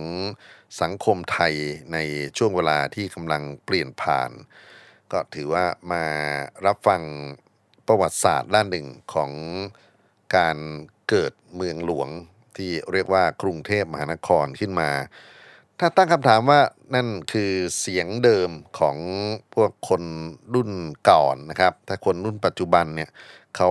[0.83, 1.54] สังคมไทย
[1.92, 1.98] ใน
[2.37, 4.31] ช่วงเวลาที่กำลังเปลี่ยนผ่าน
[5.12, 6.04] ก็ถือว่ามา
[6.66, 7.02] รับฟัง
[7.87, 9.31] ประวัติศาสตร์ด้านหนึ่งของ
[10.37, 10.57] การ
[11.09, 12.09] เกิดเมืองหลวง
[12.57, 14.90] ที่เรียกว่ากรุงเทพมหานครขึ้นมา
[15.81, 16.61] ถ้าตั้งคำถามว่า
[16.94, 18.96] นั่นคือเสียงเดิมของ
[19.54, 20.02] พวกคน
[20.54, 20.72] รุ่น
[21.11, 23.11] ก่อนนะครับ ถ้าคนรุ่นปัจจุบันเนี่ย
[23.57, 23.70] เขา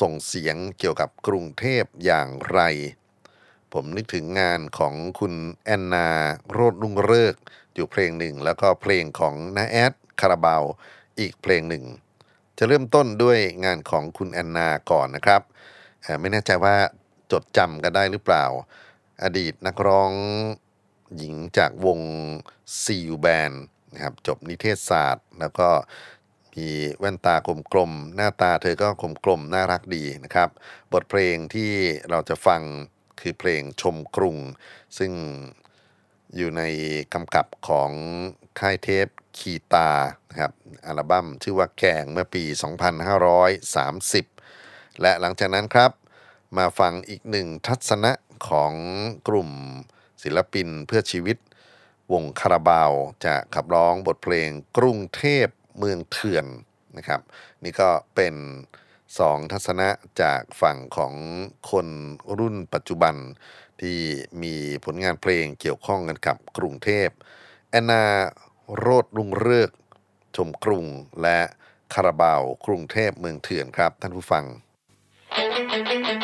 [0.00, 2.60] ส่งเสียงเกี่ยวกับกรุงเทพอย่างไร
[3.74, 5.34] ผมนึกถึงงานของคุณ
[5.64, 6.08] แอนนา
[6.52, 7.34] โรดรุ่งเริก
[7.74, 10.62] อยู่เพลงหนึ่ง แล้วก็เพลงของนาแอดคาราบาว
[11.20, 11.84] อีกเพลงหนึ่ง
[12.58, 15.42] จะเริ่มต้นด้วยงานของคุณแอนนาก่อนนะครับ
[16.20, 16.76] ไม่แน่ใจว่า
[17.32, 18.44] จดจำกันได้หรือเปล่า
[19.24, 20.12] อดีตนักร้อง
[21.16, 22.00] หญิงจากวง
[22.82, 23.52] ซีอูแบน
[23.92, 25.68] นะครับจบนิเทศศาสตร์ แล้วก็
[26.54, 27.34] มีแว่นตา
[27.72, 28.88] กลมๆ หน้าตาเธอก็
[29.24, 30.48] กลมๆ น่ารักดีนะครับ
[30.92, 31.70] บทเพลงที่
[32.10, 32.62] เราจะฟัง
[33.20, 34.36] คือเพลงชมกรุง
[34.98, 35.12] ซึ่ง
[36.36, 36.62] อยู่ใน
[37.14, 37.90] กำกับของ
[38.60, 39.90] ค่ายเทปคีตา
[40.30, 40.52] นะครับ
[40.86, 42.44] อัลบั้มชื่อว่าแกงเมื่อปี
[44.12, 45.90] 2530 และหลังจากนั้นครับ
[46.58, 48.12] มาฟังอีกหนึ่งทัศนะ
[48.48, 48.72] ของ
[49.28, 49.50] กลุ่ม
[50.22, 51.36] ศิลปินเพื่อชีวิต
[52.12, 52.92] วงคาราบาว
[53.24, 54.48] จะขับร้องบทเพลง
[54.78, 55.46] กรุงเทพ
[55.78, 56.46] เมืองเถื่อน
[56.96, 57.20] นะครับ
[57.64, 58.34] นี่ก็เป็น
[59.18, 59.88] สองทัศนะ
[60.22, 61.14] จากฝั่งของ
[61.70, 61.88] คน
[62.38, 63.14] รุ่นปัจจุบัน
[63.80, 63.98] ที่
[64.42, 67.08] มีผลงานเพลงเกี่ยวข้องกันกับกรุงเทพ
[67.70, 68.04] แอนนา
[68.78, 69.70] โรดรุ่งเรือก
[70.36, 70.84] ชมกรุง
[71.22, 71.40] และ
[71.94, 74.44] คาราบาวกรุงเทพเมืองเถื่อนครับท่านผู้ฟัง
[76.22, 76.23] ฉ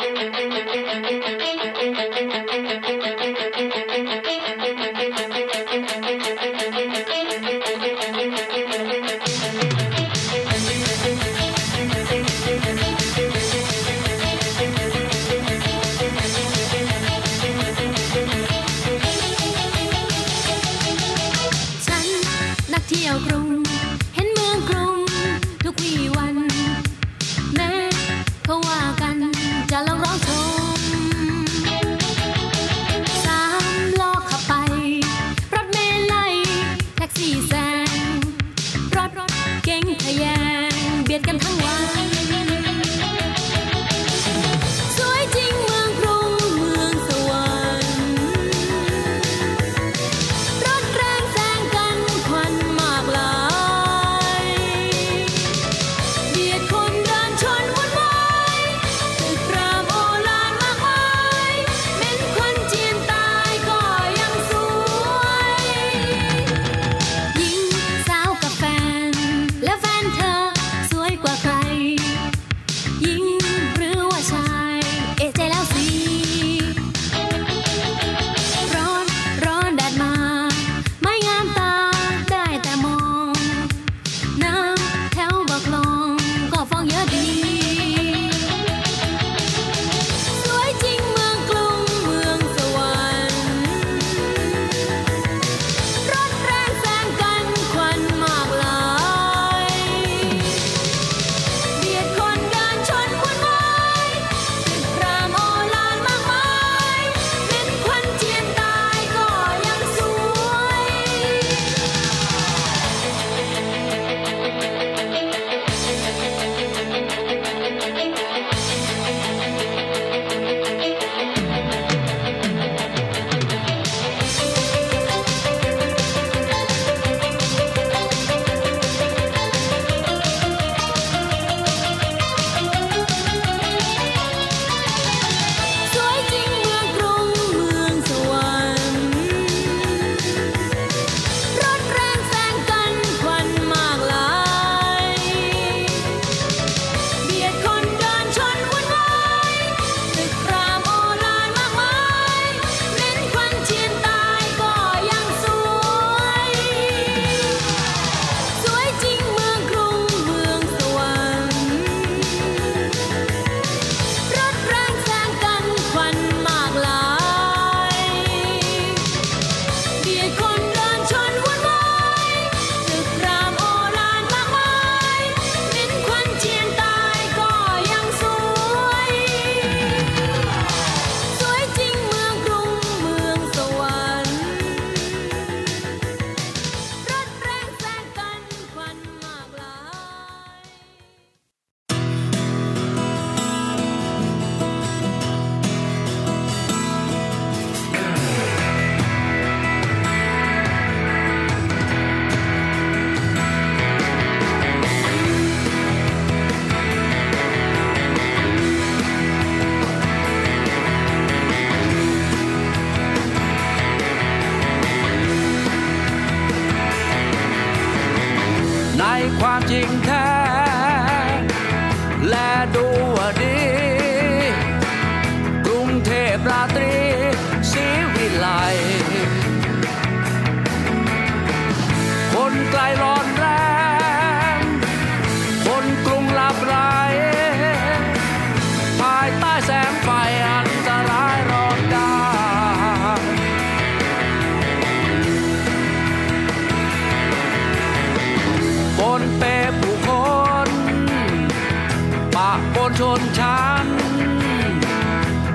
[253.01, 253.87] ชนชั้น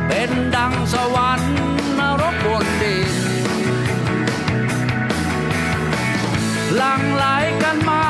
[0.09, 1.55] เป็นดังสวรรค์
[1.99, 3.15] นรกบนดิน
[6.77, 7.25] หลังไหล
[7.63, 8.07] กันมา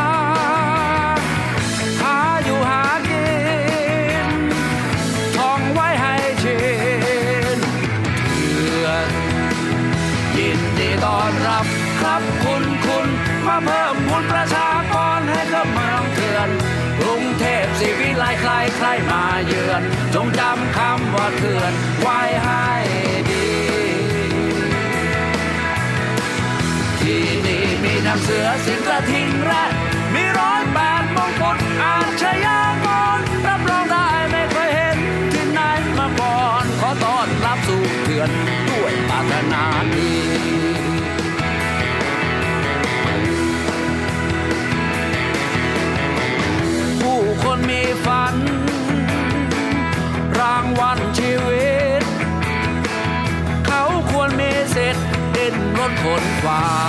[2.03, 3.27] หาอยู่หากิ
[4.37, 4.39] น
[5.37, 6.59] ท่องไว้ให้ชิ
[7.57, 7.59] น
[8.55, 9.09] เถื่อน
[10.39, 11.67] ยินดีต้อนรับ
[12.01, 13.09] ครับคุณคุณ
[13.47, 14.56] มาเพิ่มพูนประชา
[18.77, 19.83] ใครมาเยือน
[20.15, 22.67] จงจำคำว่าเถื่อนไว้ให้
[23.31, 23.47] ดี
[27.01, 29.73] ที่นี่มีน้ำเสือสิงกระทิงแรด
[30.15, 32.87] มีร้อยแปดมงกุฎอาชญาก
[33.17, 34.99] รรับรองได้ไม่เคยเห็น
[35.33, 35.61] ที่ไหน
[35.99, 38.31] มาก่อน ขอต้อนรับสู่เถื่อน
[38.71, 39.63] ด้วยปรารถนา
[39.95, 40.36] ดี
[56.47, 56.87] ขนฟ้า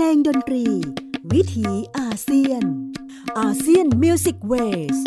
[0.00, 0.64] ลงดนตรี
[1.32, 1.68] วิถี
[1.98, 2.62] อาเซียน
[3.38, 4.98] ASEAN Music Ways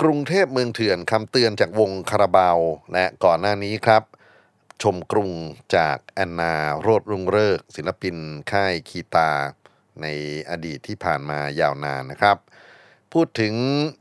[0.00, 2.58] กรุงเทพเมืองเถื่อนคำเตือนจากวงคาราบาว
[2.92, 4.02] และก่อนหน้านี้ครับ
[4.82, 5.30] ชมกรุง
[5.76, 8.16] จากแอนนาโรจน์รุ่งฤกษ์ ศิลปิน
[8.52, 9.30] ค่ายคีตา
[10.02, 10.06] ใน
[10.50, 12.36] อดีตที่ผ่านมายาวนานนะครับ
[13.12, 13.54] พูดถึง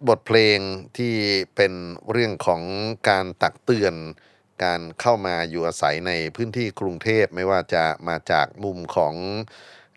[0.08, 0.60] บทเพลง
[0.98, 1.14] ที่
[1.56, 1.74] เป็น
[2.12, 2.62] เรื่องของ
[3.10, 3.96] การตักเตือน
[4.64, 9.16] การเข้ามาอยู่อาศัยในพื้นที่กรุงเทพไม่ว่าจะมาจากมุมของ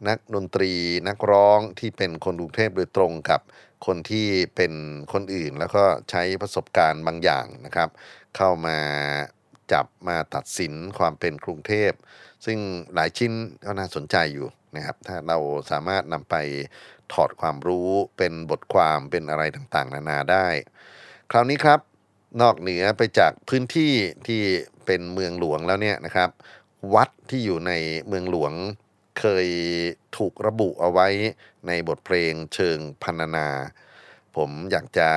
[0.08, 0.72] นักดนตรี
[1.08, 3.40] นักร้องที่เป็นคนกรุงเทพโดยตรงกับ
[3.86, 4.72] คนที่เป็น
[5.12, 7.88] คนอื่น แล้วก็ใช้ประสบการณ์บางอย่างนะครับ
[8.36, 8.78] เข้ามา
[9.72, 11.92] จับมาตัดสินความเป็นกรุงเทพ
[12.44, 12.58] ซึ่ง
[12.94, 13.32] หลายชิ้น
[13.66, 15.38] ก็น่าสนใจอยู่นะครับ ถ้าเรา
[15.70, 16.36] สามารถนำไป
[17.12, 20.46] ถอดความรู้เป็นบทความเป็นอะไรต่างๆ นานาได้
[21.30, 21.80] คราวนี้ครับ
[22.40, 23.92] นอกเหนือไปจากพื้นที่
[24.26, 24.42] ที่
[24.86, 26.30] เป็นเมืองหลวงแล้วเนี่ยนะครับ
[26.94, 27.72] วัดที่อยู่ใน
[28.08, 28.52] เมืองหลวง
[29.20, 29.48] เคย
[30.16, 31.08] ถูกระบุเอาไว้
[31.66, 33.48] ในบทเพลงเชิงพรรณนา
[34.36, 35.10] ผมอยากจะ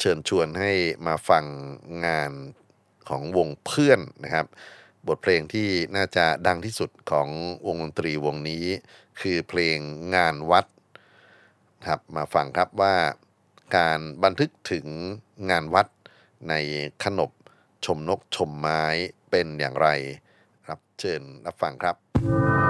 [0.00, 0.72] เชิญชวนให้
[1.06, 1.44] มาฟัง
[2.06, 2.32] งาน
[3.08, 4.46] ของวงเพื่อนนะครับ
[5.08, 7.28] บทเพลงที่น่าจะดังที่สุดของ
[7.66, 8.64] วงดนตรีวงนี้
[9.20, 9.78] คือเพลง
[10.14, 10.66] งานวัด
[11.88, 12.94] ครับมาฟังครับว่า
[13.76, 14.86] การบันทึกถึง
[15.50, 15.86] งานวัด
[16.48, 16.54] ใน
[17.04, 17.30] ขนบ
[17.84, 18.82] ชมนกชมไม้
[19.30, 19.88] เป็นอย่างไร
[20.66, 22.63] ครับเชิญรับฟังครับ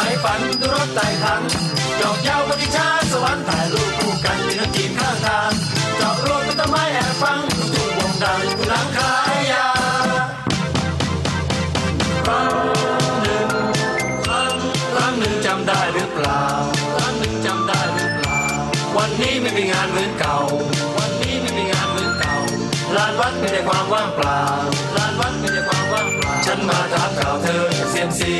[0.00, 1.42] แทบไม่ฝันดูรถไต่ถัง
[1.98, 5.52] หยอกเย้าปฏิชาสวรรค์ถ่ายรูปคู่กันมีน้ำจีนข้างทาง
[5.96, 7.40] เจาะรวมเป็นต้นไม้แอบฟัง
[7.74, 9.68] ถูกวงดังดูหลังขายยา
[12.26, 12.52] ครั้ง
[13.22, 13.50] หนึ่ง
[14.26, 14.54] ครั้ง
[14.92, 16.44] ครั้งหนึ่งจำได้หรือเปล่า
[16.94, 18.42] ครั้งหนึ่งจำได้หรือเปล่า
[18.96, 20.38] วันนี้ไม่มีงานเหมือนเก่า
[20.96, 22.36] วันนี้ไม่มีงานเหมือนเก่า
[22.96, 24.42] ลานวัดไมีแต่ความว่างเปล่า
[24.96, 28.34] ลานวัดไมีแต่ความว่างเปล่าฉันมาถามข่าวเธอกับเซียมซี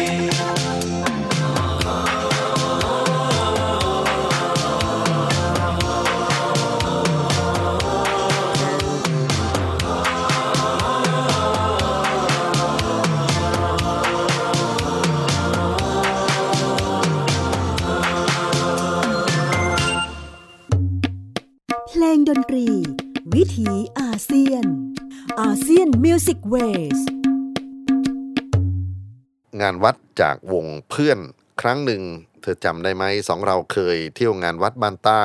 [22.30, 22.68] ดนตรี
[23.34, 23.70] วิถี
[24.00, 24.64] อาเซียน
[25.40, 26.56] อาเซียนมิวสิกเว
[26.96, 26.98] ส
[29.60, 31.18] งานวัดจากวงเพื่อน
[31.60, 32.02] ครั้งหนึ่ง
[32.42, 35.24] เธอจำได้ไหมสองเราเคยเที่ยวงานวัดบ้านใต้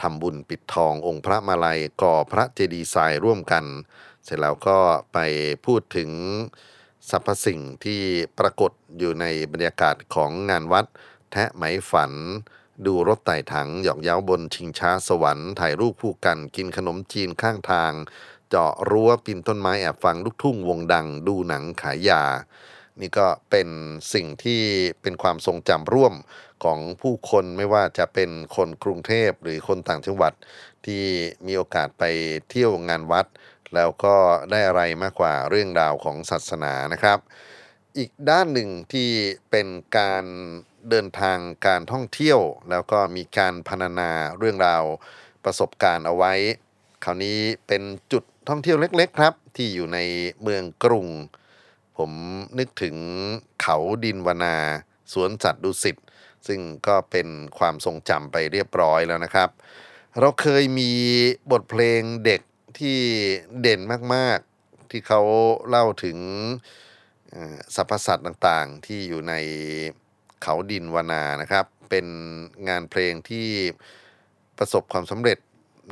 [0.00, 3.64] ทำบุญปิดทององค์พระมาลัยก่อพระเจดีย์ทรายร่วมกัน
[4.24, 4.78] เสร็จแล้วก็
[5.12, 5.18] ไป
[5.66, 6.10] พูดถึง
[7.10, 8.02] สรรพสิ่งที่
[8.38, 10.86] ปรากฏอยู่ในบรรยากาศของงานวัด
[11.32, 12.12] แทะไหมฝัน
[12.86, 17.92] ดูรถไต่ถังหยอกเย้าบนชิงช้าสวรรค์ถ่ายรูปคู่กันกินขนมจีนข้างทาง
[18.48, 22.22] เจาะรั้วปีนต้นไม้แอบฟังลูกทุ่งวงดัง ดูหนังขายยา
[23.00, 23.68] นี่ก็เป็น
[24.14, 24.62] สิ่งที่
[25.02, 26.14] เป็นความทรงจำร่วม
[26.64, 30.32] ของผู้คนไม่ว่าจะเป็นคนกรุงเทพหรือคนต่างจังหวัด
[30.86, 31.04] ที่
[31.46, 32.04] มีโอกาสไป
[32.48, 33.26] เที่ยวงานวัด
[33.74, 34.16] แล้วก็
[34.50, 37.18] ได้อะไรมากกว่าเรื่องราวของศาสนานะครับ
[37.98, 39.10] อีกด้านหนึ่งที่
[39.50, 39.68] เป็น
[39.98, 40.24] การ
[40.90, 44.84] เดินทางการท่องเที่ยว แล้วก็มีการพรรณนาเรื่องราว
[45.44, 46.32] ประสบการณ์เอาไว้
[47.04, 47.82] คราวนี้เป็น
[48.12, 49.98] จุดท่องเที่ยวเล็ก ๆ ครับ ที่อยู่ใน
[50.42, 51.08] เมืองกรุง
[51.98, 52.12] ผม
[52.58, 52.96] นึกถึง
[53.62, 54.56] เขาดินวนา
[55.12, 55.96] สวนสัตว์ดุสิต
[56.46, 57.28] ซึ่งก็เป็น
[57.58, 59.50] ความทรงจำไปเรียบร้อยแล้วนะครับ
[60.20, 60.90] เราเคยมี
[61.52, 62.40] บทเพลงเด็ก
[62.78, 62.98] ที่
[63.60, 63.80] เด่น
[64.14, 65.22] มากๆ ที่เขา
[65.68, 66.18] เล่าถึง
[67.74, 69.34] สรรพสัตว์ต่างๆ ที่อยู่ใน
[70.44, 72.06] เขาดินวนานะครับ เป็น
[72.68, 73.48] งานเพลงที่
[74.58, 75.38] ประสบความสำเร็จ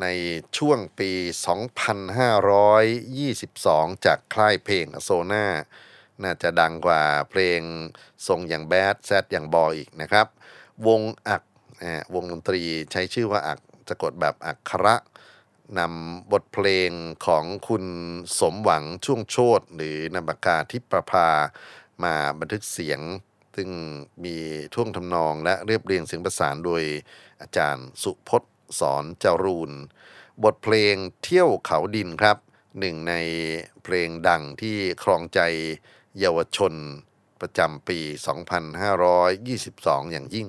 [0.03, 0.07] ใน
[0.59, 1.11] ช่วงปี
[3.19, 5.47] 2522 จากค่ายเพลงอโซนา
[6.23, 7.61] น่าจะดังกว่าเพลง
[8.27, 10.27] ทรงอย่างแบดแซดอย่างบอยอีกนะครับ
[10.87, 11.43] วงอัก
[12.15, 14.97] วงดนตรีใช้ชื่อว่าอักสะกดแบบอักขระ
[15.79, 16.91] นำบทเพลง
[17.27, 17.85] ของคุณ
[18.39, 21.29] สมหวังช่วงโชตหรือนามปากกาทิพประภา
[22.03, 23.01] มาบันทึกเสียง
[23.57, 23.71] ซึ่ง
[24.25, 24.37] มี
[24.75, 26.83] ท่วงทำนองและเรียบเรียงเสียงประสานโดย
[27.41, 29.73] อาจารย์สุพจน์สอนจารูน
[30.45, 32.37] บทเพลงเที่ยวเขาดินครับ
[32.79, 33.15] หนึ่งใน
[33.85, 35.41] เพลงดังที่ครองใจ
[36.19, 36.73] เยาวชน
[37.41, 37.99] ประจำปี
[39.47, 40.49] 2522 อย่างยิ่ง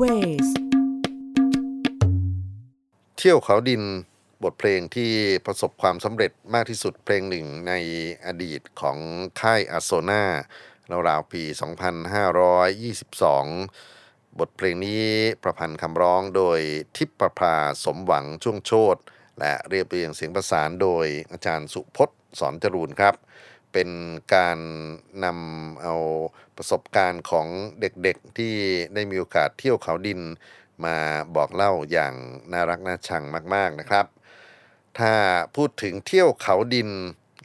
[0.00, 0.48] Music Ways
[3.18, 3.82] เที่ยวเขาดิน
[4.42, 5.10] บทเพลงที่
[5.46, 7.72] ประสบความสำเร็จมากที่สุดเพลงหนึ่งใน
[8.26, 8.98] อดีตของ
[9.40, 10.24] ค่ายอโซน่า
[11.08, 11.42] ราวๆปี
[13.10, 15.04] 2522 บทเพลงนี้
[15.42, 16.60] ประพันธ์คำร้องโดย
[16.96, 18.96] ทิพประภาสมหวังช่วงโชติ
[19.38, 23.14] และเรียบเรียงเสียงประสานโดยอาจารย์สุพจน์สอนจรูนครับ
[23.72, 23.90] เป็น
[24.34, 24.58] การ
[25.24, 25.94] นำเอา
[26.56, 27.46] ประสบการณ์ของ
[27.80, 28.54] เด็กๆที่
[28.94, 30.20] ได้มีโอกาสเที่ยวเขาดิน
[30.84, 30.96] มา
[31.36, 32.14] บอกเล่าอย่าง
[32.52, 34.06] น่ารักน่าชังมาก ๆนะครับ
[34.98, 35.12] ถ้า
[35.56, 36.90] พูดถึงเที่ยวเขาดิน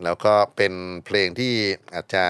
[0.04, 0.74] แล้วก็เป็น
[1.06, 1.54] เพลงที่
[1.94, 2.26] อาจจะ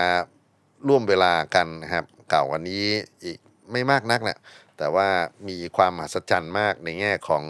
[0.87, 2.85] ร่วมเวลากันนะครับเก่ากวันนี้
[3.23, 3.39] อีก
[3.71, 4.37] ไม่มากนักแหละ
[4.77, 5.09] แต่ว่า
[5.47, 7.43] มีความมหัศจรรย์มากในแง่ของ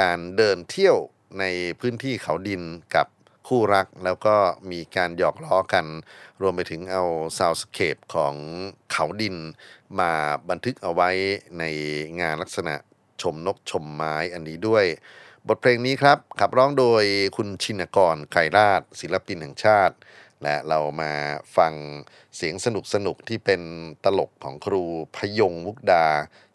[0.00, 0.96] การเดินเที่ยว
[1.40, 1.44] ใน
[1.80, 2.62] พื้นที่เขาดิน
[2.94, 3.06] กับ
[3.46, 4.36] คู่รักแล้วก็
[4.70, 5.86] มีการหยอกล้อกัน
[6.40, 7.02] รวมไปถึงเอา
[7.38, 8.34] ซาวสเคปของ
[8.90, 9.36] เขาดิน
[10.00, 10.12] มา
[10.50, 11.10] บันทึกเอาไว้
[11.58, 11.64] ใน
[12.20, 12.74] งานลักษณะ
[13.22, 14.84] ชมนกชมไม้อันนี้ด้วย
[15.48, 17.04] บทเพลงนี้ครับขับร้องโดย
[17.36, 19.96] คุณชินกรไกรราช ศิลปินแห่งชาติ
[20.42, 21.12] และเรามา
[21.56, 21.74] ฟัง
[22.36, 23.62] เสียงสนุกสนุกที่เป็น
[24.04, 24.82] ตลกของครู
[25.16, 26.06] พยงมุกดา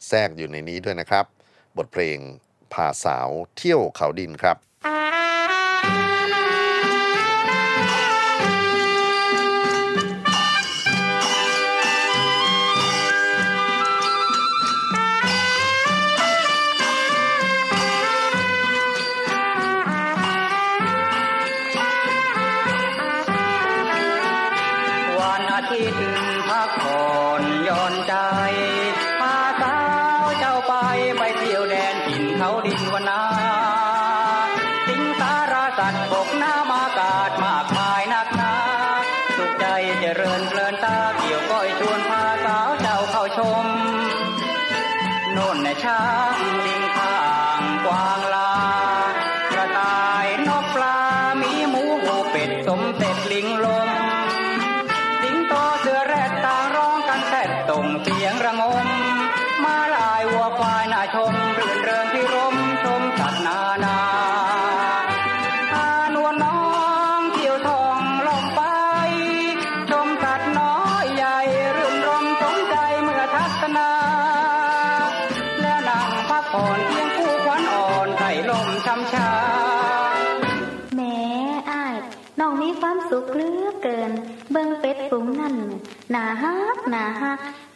[0.08, 1.26] แทรกอยู่ในนี้ด้วยนะครับ
[1.78, 2.18] บทเพลง
[2.74, 4.58] พาสาวเที่ยวเขาดินครับ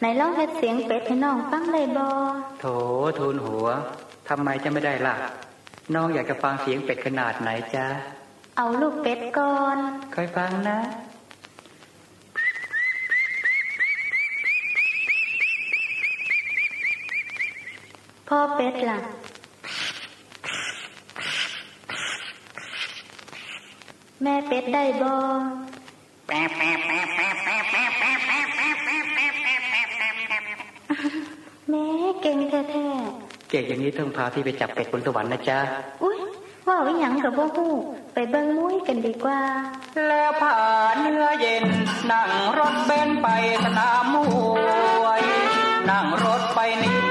[0.00, 2.06] หนลองเฮ็ดเสียงเป็ดให้น้องฟังได้บ่
[2.60, 2.64] โถ
[3.18, 3.66] ทูลหัว
[4.28, 5.16] ทำไมจะไม่ได้ล่ะ
[5.94, 7.86] น้องอยากจะฟังเสียงเป็ดขนาดไหนจ๊ะ
[8.56, 9.76] เอาลูกเป็ดก่อน
[10.14, 10.78] ค่อยฟังนะ
[18.28, 18.98] พ่อเป็ดล่ะ
[24.22, 25.12] แแม่เป็ดได้บ่
[26.28, 31.84] แม่
[32.22, 32.60] เก่งแท้
[33.50, 36.18] เก่งอย่างนี้ต้องพาพี่ไปจับเป็ดบนสวรรค์นะจ๊ะๆอุ้ย
[36.68, 37.72] ว่าวิหยังกับบ่ฮู้
[38.14, 39.40] ไปเบิ่งมุ้ยกันดีกว่า
[40.08, 40.56] แล้วผ่า
[40.92, 41.64] นเนื้อเย็น
[42.10, 43.26] นั่งรถเบนซ์ไป
[43.64, 44.16] สนามม
[45.02, 45.22] วย
[45.90, 47.04] นั่งรถไปนิด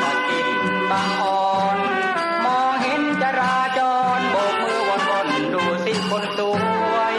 [0.00, 0.48] ก็กิน
[0.90, 1.78] บางอ่อน
[2.44, 3.80] มองเห็นจราจ
[4.18, 6.40] รโบกมือวนวนๆดูสิคนส
[6.94, 7.14] วย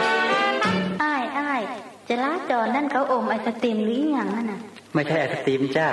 [1.02, 1.62] อ้ายอ้าย
[2.08, 4.60] จราจรนั่นเขาอมไอศติมหรืออหยังนั่นน่ะ
[4.94, 5.88] ไม่ใช่ไอศตรีมจ้า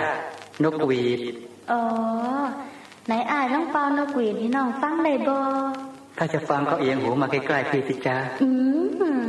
[0.64, 1.20] นกหวีด
[1.72, 1.82] อ๋อ
[3.08, 5.38] ไหนอ้ายลองเป่านกหวีดให้น้องฟังได้บ่
[6.18, 8.50] ถ้าจะฟังก็เอียงหูมาใกล้ๆพี่สิจ้าอื
[9.24, 9.26] ม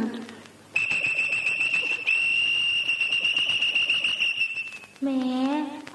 [5.02, 5.20] แหม่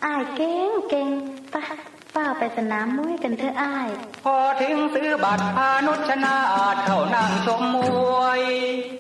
[0.03, 1.07] อ้ายเก่งเก่ง
[1.51, 1.61] ไปะ
[2.15, 3.89] ป้าไปสนามมวยกันเถอะอ้าย
[4.23, 6.35] พอถึงซื้อบัตรพานุชนา
[6.73, 7.77] ถเข้านั่งชมม
[8.17, 8.41] วย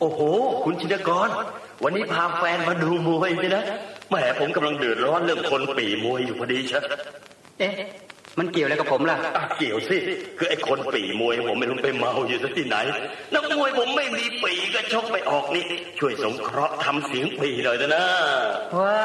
[0.01, 0.19] โอ้โห
[0.63, 1.29] คุณชินกร
[1.83, 3.63] วันนี้พาแฟนมาดูมวยใช่นะ
[4.11, 6.83] แหมผมกำลังเดือดร้อนเรื่องคนปีมวยอยู่พอดีเชะ
[7.59, 7.73] เอ๊ะ
[8.39, 9.97] มันเกี่ยวอะไรกับผมล่ะอะเกี่ยวสิ
[10.37, 12.77] คือไอ้คนปีมวยผมไม่รู้ไปเมาอยู่ที่ไหน
[13.33, 15.65] นักมวยผมไม่มีปีก็ชกไม่ออกนี่
[15.99, 18.05] ช่วยสงเคราะห์ทำเสียงปีหน่อยเถอะนะ
[18.79, 19.01] ว้า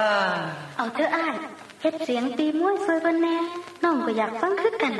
[0.77, 1.35] เอาเถอะอ้าย
[1.81, 3.37] เฮ็ดเสียงตีมวยสวยเพิ่นแน่
[3.85, 4.93] น้องก็อยากฟังคือกัน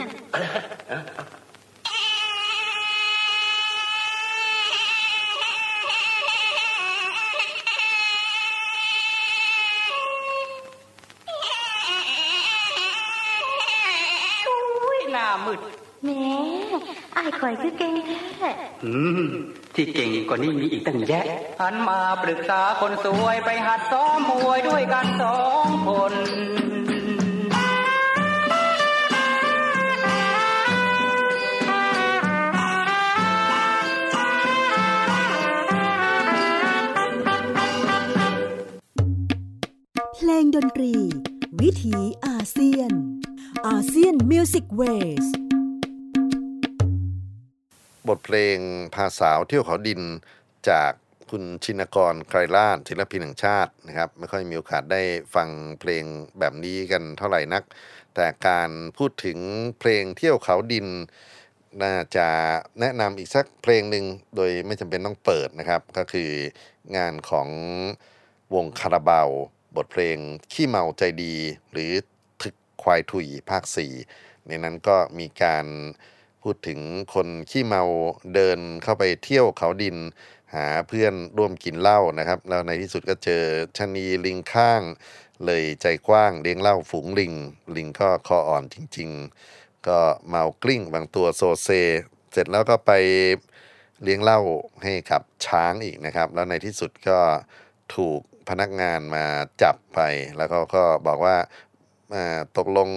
[15.17, 15.61] หน้ามืด
[16.05, 16.25] แหม่
[17.17, 18.51] อ้ายข่อยคือเก่งแท้
[18.85, 19.21] อืม
[19.75, 21.25] ที่เก่งกว่านี้มีอีกตั้งแยะ
[21.61, 26.15] หันมาปรึกษาคนสวยไปหัดซ้อมมวยด้วยกันสองคน
[40.15, 40.95] เพลงดนตรี
[41.61, 41.97] วิถี
[42.27, 42.93] อาเซียน
[43.65, 45.27] ASEAN Music Ways
[48.09, 48.59] บทเพลง
[48.95, 50.01] พาสาวเที่ยวเขาดิน
[50.71, 50.93] จาก
[51.31, 55.03] คุณชินกรไกรลาศศิลปินแห่งชาตินะครับ ไม่ค่อยมีโอกาสได้
[55.35, 55.49] ฟัง
[55.81, 56.05] เพลง
[56.39, 57.63] แบบนี้กันเท่าไหร่นัก
[58.15, 59.39] แต่การพูดถึง
[59.79, 60.87] เพลงเที่ยวเขาดิน
[61.83, 62.29] น่าจะ
[62.81, 64.05] แนะนำอีกสักเพลงหนึ่ง
[64.37, 66.31] โดยไม่จำเป็นต้องเปิดนะครับ ก็คือ
[66.97, 67.49] งานของ
[68.55, 69.29] วงคาราบาว
[69.77, 70.17] บทเพลง
[70.53, 71.35] ขี้เมาใจดี
[71.73, 71.93] หรือ
[72.83, 73.63] ควายถุยภาค
[74.07, 75.67] 4 ในนั้นก็มีการ
[76.43, 76.81] พูดถึง
[77.15, 77.83] คนขี้เมา
[78.35, 79.97] เดินเข้าไปเที่ยวเขาดิน
[80.55, 83.43] หาเพื่อนร่วมกินเหล้านะครับ แล้วในที่สุดก็เจอ
[83.79, 84.83] ชนีลิงข้าง
[85.45, 87.35] เลยใจกว้างเลี้ยงเหล้าฝูงลิง
[87.77, 89.11] ลิงก็คออ่อนจริง
[89.49, 89.99] ๆ ก็
[90.29, 91.69] เมากลิ้งบางตัวโซเซ
[92.33, 92.93] เสร็จแล้วก็ไป
[94.03, 94.41] เลี้ยงเหล้า
[94.83, 97.19] ให้กับช้างอีกนะครับ แล้วในที่สุดก็
[97.95, 99.25] ถูกพนักงานมา
[99.63, 100.01] จับไป
[100.37, 101.37] แล้วก็ก็บอกว่า
[102.57, 102.89] ตกลง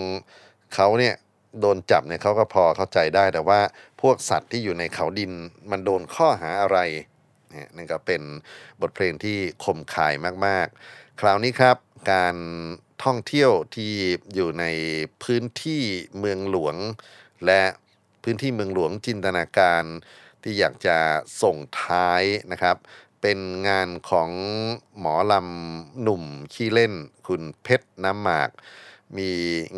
[0.75, 1.15] เขาเนี่ย
[1.59, 3.59] โดนจับเนี่ยเขาก็พอเข้าใจได้ แต่ว่า
[4.01, 5.31] พวกสัตว์ที่อยู่ในเขาดิน
[5.71, 6.79] มันโดนข้อหาอะไร
[7.49, 8.21] เนี่ยนั่นก็เป็น
[8.81, 10.13] บทเพลงที่คมคาย
[10.45, 11.77] มากๆ คราวนี้ครับ
[12.11, 12.35] การ
[13.03, 13.93] ท่องเที่ยวที่
[14.33, 14.65] อยู่ใน
[15.23, 15.81] พื้นที่
[16.19, 16.75] เมืองหลวง
[17.45, 17.63] และ
[18.23, 19.83] พื้นที่เมืองหลวงจินตนาการ
[20.43, 20.97] ที่อยากจะ
[21.41, 22.77] ส่งท้ายนะครับ
[23.21, 24.29] เป็นงานของ
[24.99, 26.93] หมอลำหนุ่มขี้เล่น
[27.27, 28.49] คุณเพชรน้ำหมาก
[29.17, 29.31] มี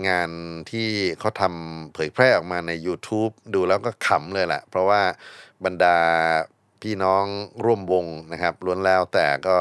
[0.08, 0.30] งาน
[0.72, 5.02] ที่เขาทำเผยแพร่ออกมาใน YouTube ดูแล้วก็ขำเลยแหละเพราะว่า
[5.66, 5.98] บรรดา
[6.82, 7.26] พี่น้อง
[7.64, 9.58] ร่วมวงนะครับล้วนแล้วแต่ก็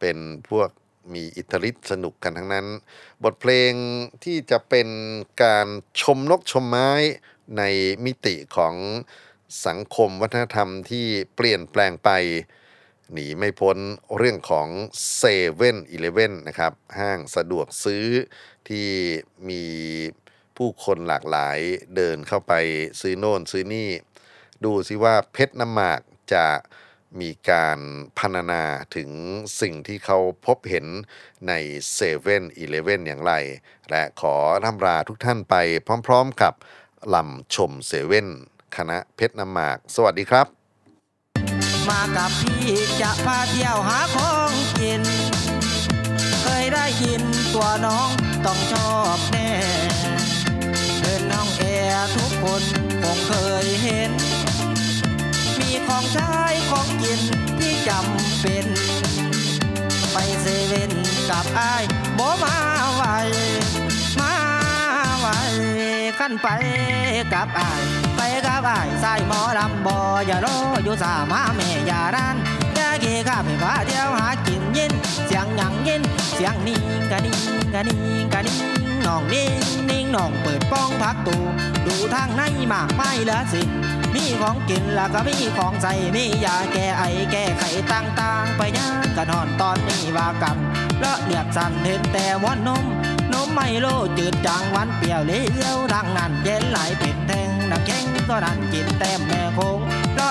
[0.00, 0.16] เป็น
[0.50, 0.68] พวก
[1.14, 2.66] มีอิทธิฤทธิ์สนุกกันทั้งนั้น
[3.24, 3.72] บทเพลง
[4.24, 4.88] ที่จะเป็น
[5.42, 5.66] การ
[6.00, 6.90] ชมนกชมไม้
[7.58, 7.62] ใน
[8.04, 8.74] มิติของ
[9.66, 11.06] สังคมวัฒนธรรมที่
[11.36, 12.10] เปลี่ยนแปลงไป
[13.12, 13.76] หนีไม่พ้น
[14.16, 14.68] เรื่องของ
[15.16, 15.22] เซ
[15.54, 18.06] เว่นอีเลเว่นนะครับ ห้างสะดวกซื้อ
[18.68, 18.88] ที่
[19.48, 19.64] มี
[20.56, 21.58] ผู้คนหลากหลาย
[21.96, 22.52] เดินเข้าไป
[23.00, 23.90] ซื้อโน่นซื้อนี่
[24.64, 26.00] ดูสิว่าเพชรน้ำหมาก
[26.34, 26.46] จะ
[27.20, 27.78] มีการ
[28.18, 28.64] พรรณนา
[28.96, 29.10] ถึง
[29.60, 30.86] สิ่งที่เขาพบเห็น
[31.48, 31.52] ใน
[31.92, 33.32] เซเว่นอีเลเว่นอย่างไร
[33.90, 35.54] และขอร่ำลาทุกท่านไป
[36.06, 36.54] พร้อมๆกับ
[37.14, 38.28] ลำชมเซเว่น
[38.76, 40.46] คณะเพชรน้ำหมาก สวัสดีครับ
[41.88, 42.62] มากับพี่
[43.00, 45.02] จะพาเที่ยวหาของกิน
[46.74, 47.22] ได้ยิน
[47.54, 48.10] ตัวน้อง
[48.46, 49.50] ต้องชอบแน่
[50.98, 51.62] เพื่อนน้องแอ
[51.92, 52.62] ร์ทุกคน
[53.02, 53.32] คงเค
[53.64, 54.10] ยเห็น
[55.58, 56.32] มีของใช้
[56.70, 57.20] ของกิน
[57.58, 58.66] ที่จำเป็น
[60.12, 60.92] ไปเซเว่น
[61.30, 61.82] กับอาย
[62.18, 62.56] บ่มา
[62.94, 63.02] ไว
[64.20, 64.34] มา
[65.18, 65.26] ไว
[66.18, 66.48] ขั้นไป
[67.32, 67.82] กับอาย
[68.16, 72.57] ไปกับอ้ายสายหมอลำบออย่ารออยู่สามาแม่อย่าราน
[73.28, 74.92] ข้าไปพาเที่ยวหากินเยิน
[75.26, 76.02] เสียงหยังเยิน
[76.34, 77.38] เสียงนิ่งกะนิ่ง
[77.74, 78.62] กะนิ่งกะนิ่ง
[79.06, 81.36] น้องนิ่งนิ่งน้องเปิดป้องพักตู
[81.86, 82.42] ดูทางใน
[82.72, 83.68] มากไม่เหลือสิ้น
[84.14, 87.02] มีของกินแล้วก็มีของใส่มียาแก้ไอ
[87.32, 90.56] แก้ไขต่างๆ ไปย่างกันหอนตอนนี้ว่ากัน
[90.98, 92.84] เลาะเลียบสั่นเห็นแต่ว่านม
[93.32, 93.86] นมไม่โล
[94.18, 99.78] จืดจางหวานเปรี้ยวเลี้ยวดังนั้นเย็นไหลเป็นแทงน้ำแข็งก็ดันกินแต้มแม่คง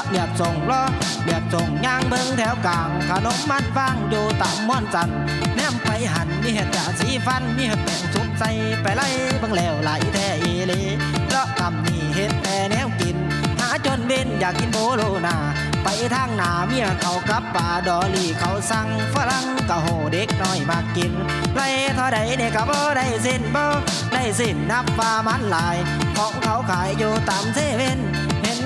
[0.10, 0.90] เลียบส่งลาะ
[1.24, 5.10] เลียบส่งย่างเบิ่งแถวกลางขนมมันฟางอยู่ต่ำม้วนจัน
[5.56, 8.50] แนมไปหันมีเห็ดยาสีฟันมีเห็ดแป้งสุกใส่
[8.82, 9.08] ไปไล่
[9.40, 10.82] เบิ่งแล้วไหลแท้อีหลี
[11.30, 13.18] เลาะทำนี่เห็ดแต่แนวกิน
[13.60, 15.36] หาจนเว้นอยากกินโบโลนา
[15.84, 21.12] ไปทางหนาเมียเขากับป่าดอลี่เขาสั่งฝรั่งกะโหเด็กน้อยมากิน
[21.56, 21.62] ไร
[21.96, 23.66] เท่าใดเนี่ยก็บ่ได้สิ้นบ่
[24.14, 25.78] ได้สิ้นนับว่ามันหลาย
[26.18, 28.00] ของเขาขายอยู่ตามเซเว่น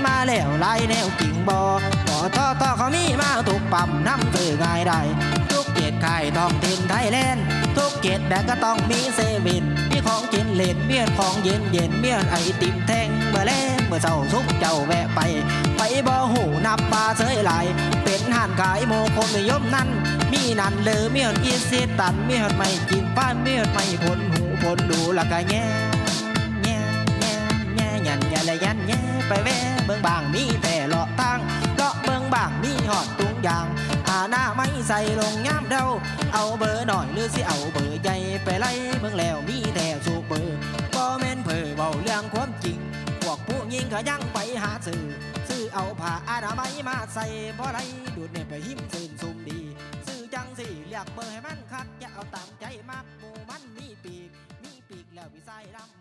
[0.08, 1.60] มาแล้วลายแนวกิ่งบ่
[2.10, 5.00] ต่อต่อต่อเขามีมาถูกปั๊มน้ำซื้อง่ายได้
[5.52, 7.44] ทุกเกตขายท้องถิ่นไทยแลนด์
[7.78, 15.20] ทุกเกตแดงก็ต้องมีเซเว่นมีของกินเล่นเมียนของเย็นเย็นเมียนไอติมแทงเมื่อแลงเมื่อเช้าสุกเจ้าแวะไป
[15.78, 17.66] ไปบ่หูนับปลาเสยหลาย
[18.04, 19.88] เป็นห่านขายโมคมนิยมนั้น
[20.32, 25.66] มีนันเลยเมียนอีสิตันเมียนไม่กินป้านเมียนไม่ผลหูผลดูละก็แง่
[26.64, 26.78] แง่
[27.20, 27.34] แง่
[27.76, 31.40] แง่ยันแย่และยันแย่ ไปแวะเบิ่งบางมีแต่เลาะตั้ง
[31.76, 33.68] เลาะเบิ่งบางมีหอดตุงยาง
[34.10, 35.86] อาหน้าไม่ใส่ลงย่ามเดา
[36.34, 40.58] เอาเบอร์หน่อยหรือสิเอาเบอร์ใหญ่ไปไล่เบิ่งแล้วมีแต่สูเบอร์
[40.96, 42.80] บ่แม่นเผยเบาเรื่องความจริง
[43.22, 45.04] พวกผู้หญิงก็ยังไปหาซื้อ
[45.50, 47.26] ซื้อเอาผ้าอานามัยมาใส่
[47.60, 47.80] บ่ไร
[48.16, 49.60] ดูดเนี่ยไปหิ้มซื่นซุ่มดี
[50.08, 54.30] ซื้อจังสิเรียกเบอร์ให้มันคักอย่าเอาตามใจมากหมูมันมีปีก
[54.64, 56.01] มีปีกแล้วพี่ใส่ดำฮ